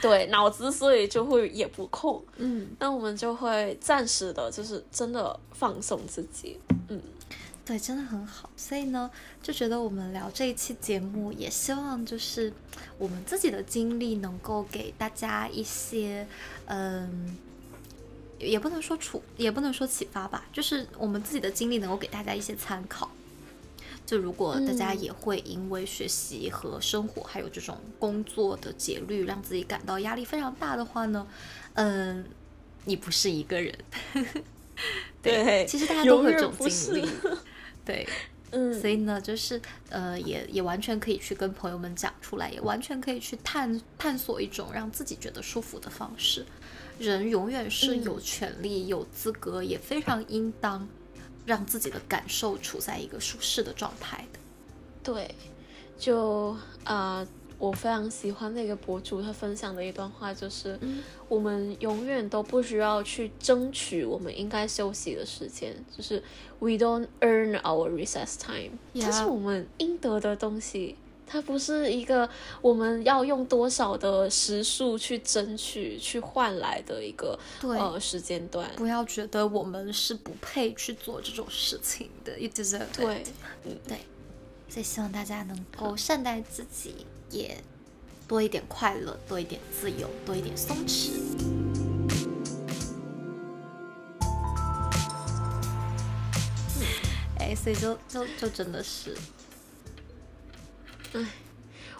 [0.00, 2.24] 对，脑子所以就会也不空。
[2.36, 6.58] 嗯，那我们就会暂时的，就是真的放松自己。
[6.88, 7.00] 嗯。
[7.68, 9.10] 对，真的很好，所以呢，
[9.42, 12.50] 就觉得我们聊这一期节目，也希望就是
[12.96, 16.26] 我们自己的经历能够给大家一些，
[16.64, 17.36] 嗯，
[18.38, 23.10] 也不能说处，也不能说启发吧，就是我们自己的经历能够给大家一些参考。
[24.06, 31.26] 就如果大家也会因为学习和生活，还有这种工作的节律，让自己感到压力非常大的话呢，
[31.74, 32.24] 嗯，
[32.86, 33.78] 你不是一个人。
[35.20, 37.06] 对，其实大家都会有这种经历。
[37.88, 38.06] 对，
[38.52, 46.44] 嗯，所以呢，就是呃，也也完全可以去跟朋友们讲出来，也完全可以去探探索一种让自己觉得舒服的方式。
[46.98, 50.86] 人永远是有权利、有资格，也非常应当
[51.46, 54.38] 让自己的感受处在一个舒适的状态的。
[55.02, 55.34] 对，
[55.98, 57.26] 就啊。
[57.58, 60.78] 我非常喜欢那个博主，他分享的一段话就是：
[61.28, 66.22] 我们永远都不需要去争取我们应该休息的时间，就是
[66.60, 70.94] we don't earn our recess time，这是我们应得的东西，
[71.26, 72.30] 它不是一个
[72.62, 78.70] 我们要用多少的时数去争取去换来的一个呃时间段。
[78.76, 82.86] 不要觉得我们是不配去做这种事情的，you deserve。
[82.94, 83.24] 对，
[83.64, 83.98] 嗯，对，
[84.68, 87.04] 所以希望大家能够善待自己。
[87.30, 87.56] 也
[88.26, 91.12] 多一点快乐，多一点自由，多一点松弛。
[97.38, 99.16] 哎，所以就就就真的是，
[101.14, 101.24] 哎，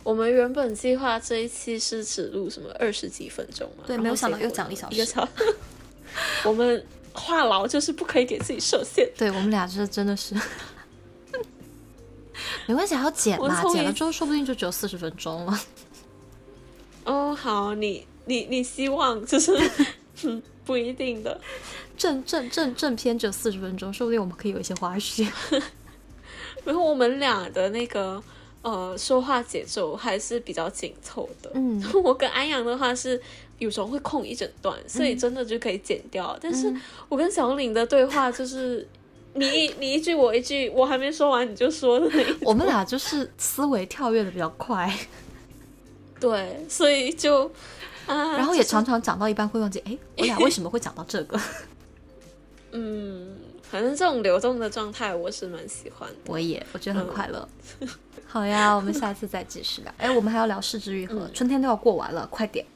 [0.03, 3.85] 我们原本计划这一期是只录什么二十几分钟嘛？
[3.87, 5.19] 对，没有想到又讲一小时。
[6.45, 9.11] 我们话痨就是不可以给自己设限。
[9.17, 10.35] 对我们俩这真的是。
[12.67, 13.63] 没关系，还要剪嘛？
[13.73, 15.61] 剪了之后说不定就只有四十分钟了。
[17.05, 19.59] 哦，好，你你你希望就是
[20.65, 21.41] 不一定的，
[21.97, 25.27] 正正正正片只有四十分钟，说不定我们可以有一些花絮。
[26.65, 28.23] 然后我们俩的那个
[28.63, 31.51] 呃说话节奏还是比较紧凑的。
[31.55, 33.19] 嗯， 我跟安阳的话是
[33.59, 36.39] 有时候会空一整段，所以真的就可以剪掉。
[36.41, 36.75] 但是
[37.09, 38.87] 我跟小玲的对话就是。
[39.39, 42.11] 你一你一句我一句，我还没说完你就说了。
[42.43, 44.93] 我们俩就是思维跳跃的比较快，
[46.21, 47.51] 对，所以就
[48.07, 51.41] 啊，然后也常常讲到一半会忘记，哎，我俩为什么会讲到这个？
[52.73, 53.37] 嗯，
[53.71, 57.49] 反正这种流动的状态我是蛮喜欢的，我也我觉得很快乐。
[58.27, 59.95] 好呀，我们下次再继续聊。
[59.97, 62.67] 哎，我们还要聊失之愈合，春天都要过完了，快点。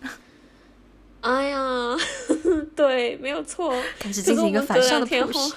[1.21, 1.95] 哎呀，
[2.75, 5.51] 对，没有错，开始进行一个反向的天候。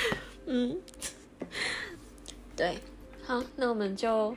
[0.46, 0.78] 嗯，
[2.56, 2.78] 对，
[3.24, 4.34] 好，那我们就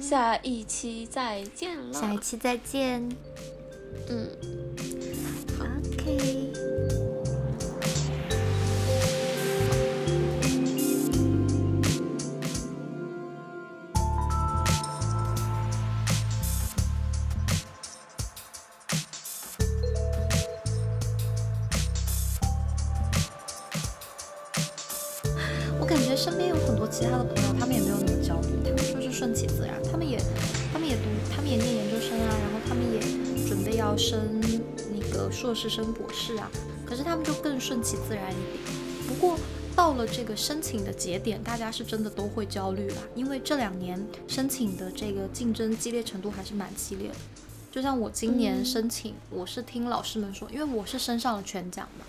[0.00, 1.92] 下一期再见了。
[1.92, 3.08] 下一期再见。
[4.08, 4.28] 嗯
[5.58, 7.11] ，OK。
[26.16, 30.18] 身边有很多其他的朋友，他们也没有那么焦虑，他们就是顺其自然，他们也，
[30.72, 31.02] 他们也读，
[31.34, 33.00] 他们也念研究生啊，然后他们也
[33.48, 34.40] 准备要升
[34.92, 36.50] 那个硕士升博士啊，
[36.86, 38.76] 可是他们就更顺其自然一点。
[39.08, 39.38] 不过
[39.74, 47.14] 到了这个申请的节点，大家是真的都会焦虑啦，因为这两年申请的这个竞争激烈程度还是蛮激烈的。
[47.70, 52.04] 就像我今年申请，我是听老师们说，因为我是升上了全奖嘛。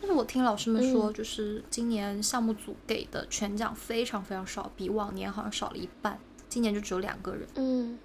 [0.00, 6.18] 但是我听老师们说，就是今年项目组给的全奖非常非常少，比往年好像少了一半。
[6.48, 7.46] 今年就只有两个人。
[7.54, 7.98] 嗯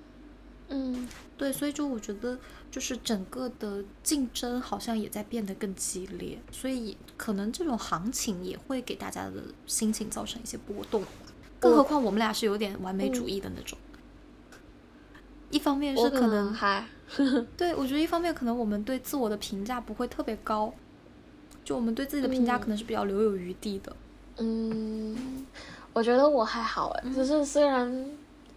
[0.68, 2.38] 嗯，对，所以就我觉得，
[2.70, 11.04] 就是整个的竞争好像也在变得更激烈，所以可能这种行情也会给大家的心情造成一些波动。
[11.60, 13.78] 更何况我们俩是有点完美主义的那种。
[15.52, 16.86] 一方面是可能还，
[17.56, 20.74] 对我觉得一方面可能我们对自我的评价不会特别高。
[21.66, 23.94] 就我们对自己的评价可能是比较留有余地的。
[24.38, 25.46] 嗯，
[25.94, 28.06] 我觉得我还好哎，就是虽然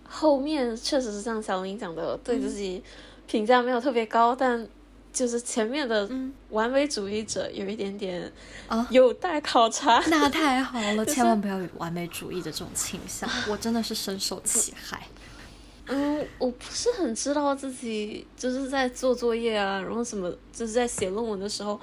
[0.06, 2.82] 后面确实是像小林讲的，对自己
[3.26, 4.66] 评价没有特别高，但
[5.12, 6.11] 就是前面的
[6.50, 8.30] 完美主义者有一点点
[8.66, 9.98] 啊有待考察。
[10.09, 15.06] 那太好了， 千万不要有完美主义的这种倾向，我真的是深受其害。
[15.86, 21.80] 嗯，我不是很知道自己就是在做作业啊，然后什么就是在写论文的时候，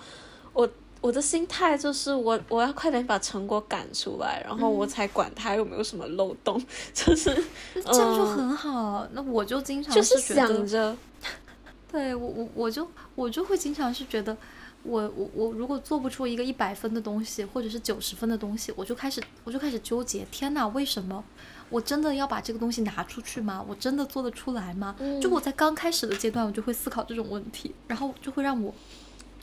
[0.54, 0.70] 我。
[1.06, 6.60] 我的心态就是我我要快点把成果赶出来，然后我才管它有没有什么漏洞，
[6.96, 7.32] 就是
[7.76, 9.08] 这样就很好。
[9.12, 10.98] 那我就经常就是想着，
[11.92, 14.36] 对我我我就我就会经常是觉得，
[14.82, 21.24] 我我我如果做不出一个一百分的东西，或者是九十分的东西，我就开始我就开始纠结，天哪，为什么
[21.70, 23.64] 我真的要把这个东西拿出去吗？
[23.70, 24.96] 我真的做得出来吗？
[25.22, 28.74] 就我在刚开始的阶段，我就会思考这种问题，然后就会让我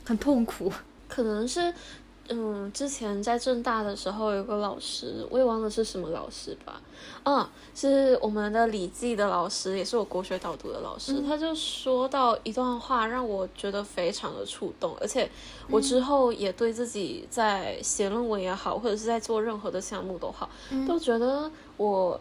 [0.03, 0.69] 很痛苦。
[1.13, 1.71] 可能是
[2.29, 6.81] 嗯，之前在正大的时候，有个老师，我也忘了是什么老师吧。
[7.21, 11.21] 啊，是我们的礼记的老师，也是我国学导读的老师。
[11.21, 15.29] 他就说到一段话，让我觉得非常的触动，而且
[15.69, 20.49] 我之后也对自己在写论文也好，或者是在做任何的项目都好，
[20.87, 22.19] 都觉得我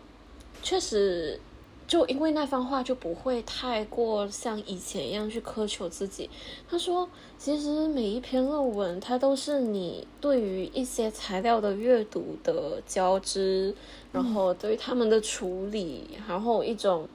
[0.63, 1.41] 确实。
[1.87, 6.31] 就因为那番话，就不会太过像以前一样去苛求自己。
[6.71, 7.07] 他说
[7.37, 13.75] ：“其实每一篇论文，它都是你对于一些材料的阅读的交织，
[14.11, 17.07] 然后对于他们的处理，然后一种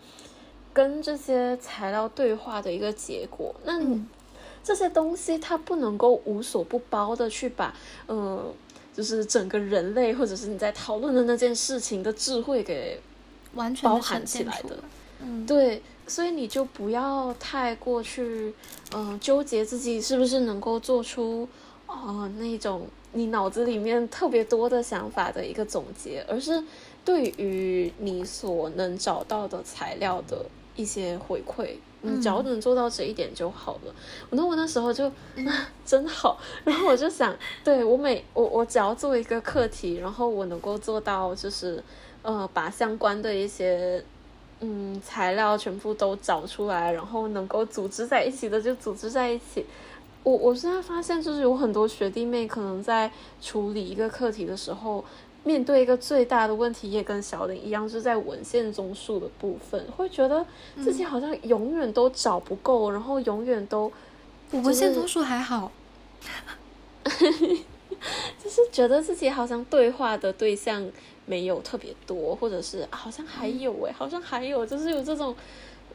[0.74, 3.56] 跟这些材料对话的一个结果。
[3.64, 3.82] 那
[4.64, 7.74] 这些东西，它不能够无所不包的去把，
[8.08, 8.54] 嗯，
[8.94, 13.00] 就是整个人类，或者是你在讨论的那件事情的智慧给。”
[13.54, 14.78] 完全包含起来的，
[15.22, 18.54] 嗯，对，所以你就不要太过去，
[18.94, 21.48] 嗯，纠结自己是不是能够做出，
[21.88, 26.64] 哦，那种你脑子里面特别多的想法的一个总结，而是
[27.04, 30.46] 对于你所能找到的材料的
[30.76, 33.96] 一些回馈，你只要能做到这一点就好了。
[34.30, 35.12] 那我那时候就
[35.84, 41.84] 真好，然后我就想，对我每我我只要做一个课题，然后我能够做到就是。
[42.22, 44.04] 呃，把相关的一些
[44.60, 49.66] 嗯材料全部都找出来，然后能够组织在一起的就组织在一起。
[50.24, 53.10] 我我现在发现，就是有很多学弟妹可能在
[53.42, 55.06] 处理一个课题的时候，
[55.46, 60.46] 面对一个最大的问题，也跟小林一样，是在文献综述的部分，会觉得
[60.84, 63.90] 自己好像永远都找不够，然后永远都
[64.52, 65.72] 文献综述还好。
[68.44, 70.86] 就是觉得自己好像对话的对象
[71.28, 75.36] 没有特别多，或者是好像还有哎，好像还有，就是有这种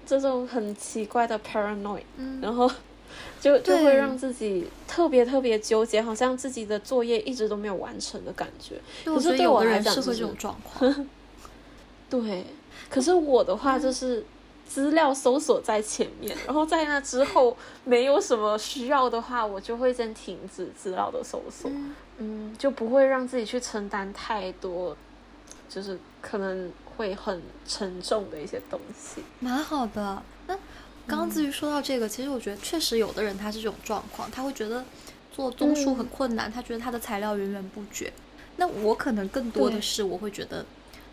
[0.06, 2.04] 这种很奇怪的 paranoid，
[2.40, 2.70] 然后
[3.40, 8.80] 就就会让自己特别特别纠结，好像自己的作业一直都没有完成的感觉。
[9.04, 11.08] 可是对我来讲，是会这种状况。
[12.08, 12.44] 对，
[12.88, 14.24] 可是我的话就是。
[14.64, 17.54] 资料搜索在前面，然后在那之后
[17.84, 21.70] 没有什么需要的话，我就会先停止资料的搜索，
[22.16, 24.96] 嗯，就不会让自己去承担太多，
[25.72, 29.22] 就是可能会很沉重的一些东西。
[29.40, 30.22] 蛮好的。
[30.46, 30.54] 那
[31.06, 34.84] 刚刚至于说到这个，其实我觉得确实有的人他是这种状况，他会觉得
[35.32, 38.12] 做综述很困难，他觉得他的材料源源不绝。
[38.56, 40.64] 那我可能更多的是我会觉得。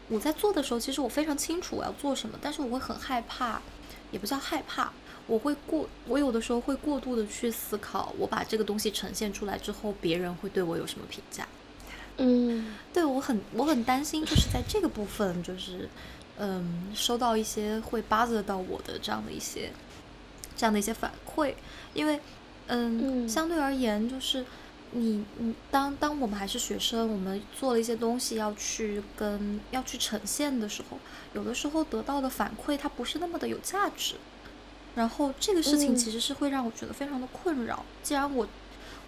[0.09, 3.61] 我在做的时候，其实我非常清楚我要做什么，但是我会很害怕，
[4.09, 4.91] 也不叫害怕，
[5.27, 11.47] 我会过，我有的时候会过度的去思考，我把这个东西呈现出来之后，别人会对我有什么评价？
[12.19, 15.89] 嗯，对我很我很担心，就是在这个部分，就是
[16.37, 19.71] 嗯，收到一些会 bother 到我的这样的一些
[20.55, 21.55] 这样的一些反馈，
[21.93, 22.19] 因为
[22.67, 24.45] 嗯，相对而言就是。
[24.91, 30.97] 你你当当我们还是学生，我们做了一些东西要去跟要去呈现的时候，
[31.33, 34.15] 有的时候得到的反馈它不是那么的有价值，
[34.95, 37.85] 然后这个事情其实是会让我觉得非常的困扰。
[38.01, 38.47] 既然我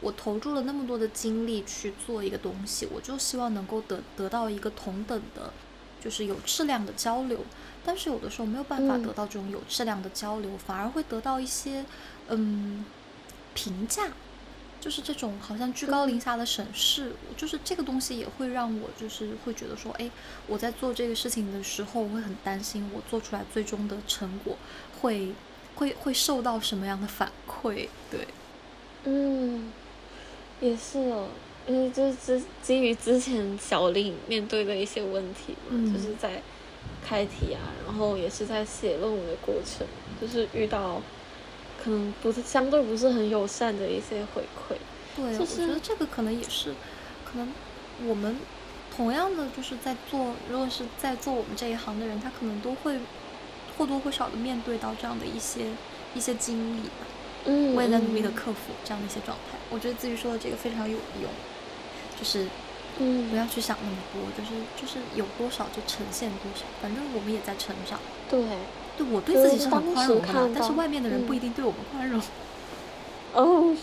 [0.02, 5.54] 我投注了那么多的精力去做一个东西，我就希望能够得得到一个同等的，
[6.04, 7.40] 就是有质量的交流。
[7.86, 11.86] 但是有的时候没有办法得到这种有质量的交流，反而会得到一些
[12.28, 12.84] 嗯
[13.54, 14.10] 评价。
[14.80, 20.10] 就是这种好像居高临下的审视，就是这个东西也会让我就是会觉得说，哎，
[20.48, 24.58] 我在做这个事情的时候，我会很担心我做出来最终的成果
[25.00, 25.34] 会
[25.76, 27.90] 会会受到什么样的反馈？
[28.10, 28.28] 对，
[29.04, 29.72] 嗯，
[30.62, 31.28] 也是哦，
[31.68, 36.42] 因为就是基于之前小林面对的一些问题嘛，就是在
[37.06, 39.86] 开题啊，然后也是在写论文的过程，
[40.22, 41.02] 就是遇到。
[41.84, 44.76] 可能不是相对不是很友善的一些回馈，
[45.16, 46.76] 对，我觉得这个可能也是，
[47.26, 47.52] 可能
[48.06, 48.38] 我们
[48.96, 53.00] 同样的就是在做，如果是在做我们这一行的人，他可能都会
[53.76, 55.72] 或多或少的面对到这样的一些
[56.14, 57.08] 一些经历吧。
[57.46, 59.58] 嗯，我也在努力的克服这样的一些状态。
[59.70, 61.30] 我觉得自己说的这个非常有用，
[62.20, 62.48] 就是
[63.00, 68.00] 嗯，不要去想那么多，就是就是有多少就呈现多少，反正我们也在成长。
[68.30, 68.40] 对。
[68.98, 72.22] 对我对自己是很宽容的，但是外面的人不一定对我们宽容。
[73.34, 73.74] 哦，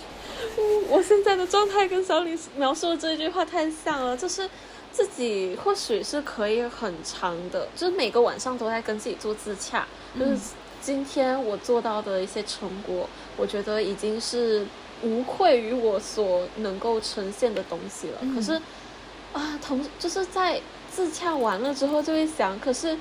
[0.90, 4.48] 我现在的状态跟小李描述的这一句话太像了，就是
[4.92, 9.86] 自己或许是可以很长的，就是每个晚上都在跟自己做自洽，
[10.16, 10.36] 就是
[10.82, 13.08] 今天我做到的一些成果，
[13.38, 14.66] 我觉得已经是
[15.02, 18.18] 无愧于我所能够呈现的东西了。
[18.34, 18.60] 可是
[19.32, 20.60] 啊，同就是在
[20.90, 22.98] 自洽完了之后，就会想，可是。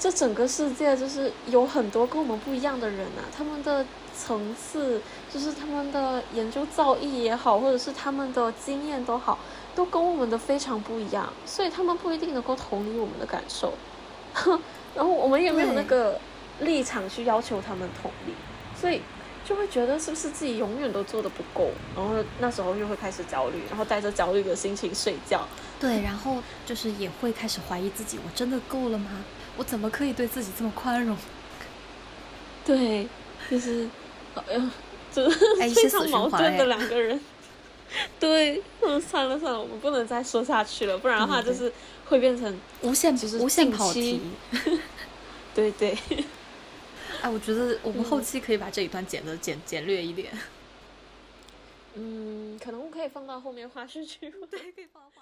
[0.00, 5.00] 这整个世界就是有很多跟我们不一样的人啊，他们的层次，
[5.32, 9.38] 就是他们的研究造诣也好，或者是他们的经验都好，
[9.76, 13.74] 都跟我们的非常不一样，所以他们不一定能够同理我们的感受，
[14.96, 16.18] 然后我们也没有那个
[16.58, 18.34] 立场去要求他们同理，
[18.74, 19.00] 所以
[19.44, 25.46] 就会觉得是不是自己永远都做的不够，然后那时候又会开始焦虑，然后带着焦虑的心情睡觉。
[25.80, 29.24] 对，然后就是也会开始怀疑自己，我真的够了吗？
[29.56, 31.16] 我怎么可以对自己这么宽容？
[32.64, 33.08] 对，
[33.50, 33.88] 就是，
[34.36, 34.70] 哎呀，
[35.12, 35.38] 就 是
[35.74, 37.20] 非常矛盾的两个人。
[38.18, 41.70] 对，嗯，算了算了，我们不能再说下去了，不然的话就是
[42.06, 44.20] 会变成无限就是无限跑题。
[45.54, 45.98] 对对。
[47.22, 50.36] 哎，我觉得我们后期可以把这一段剪的简简略一点。
[51.94, 54.28] 嗯，可能可以放到后面花絮区。
[54.50, 55.21] 对，可以放花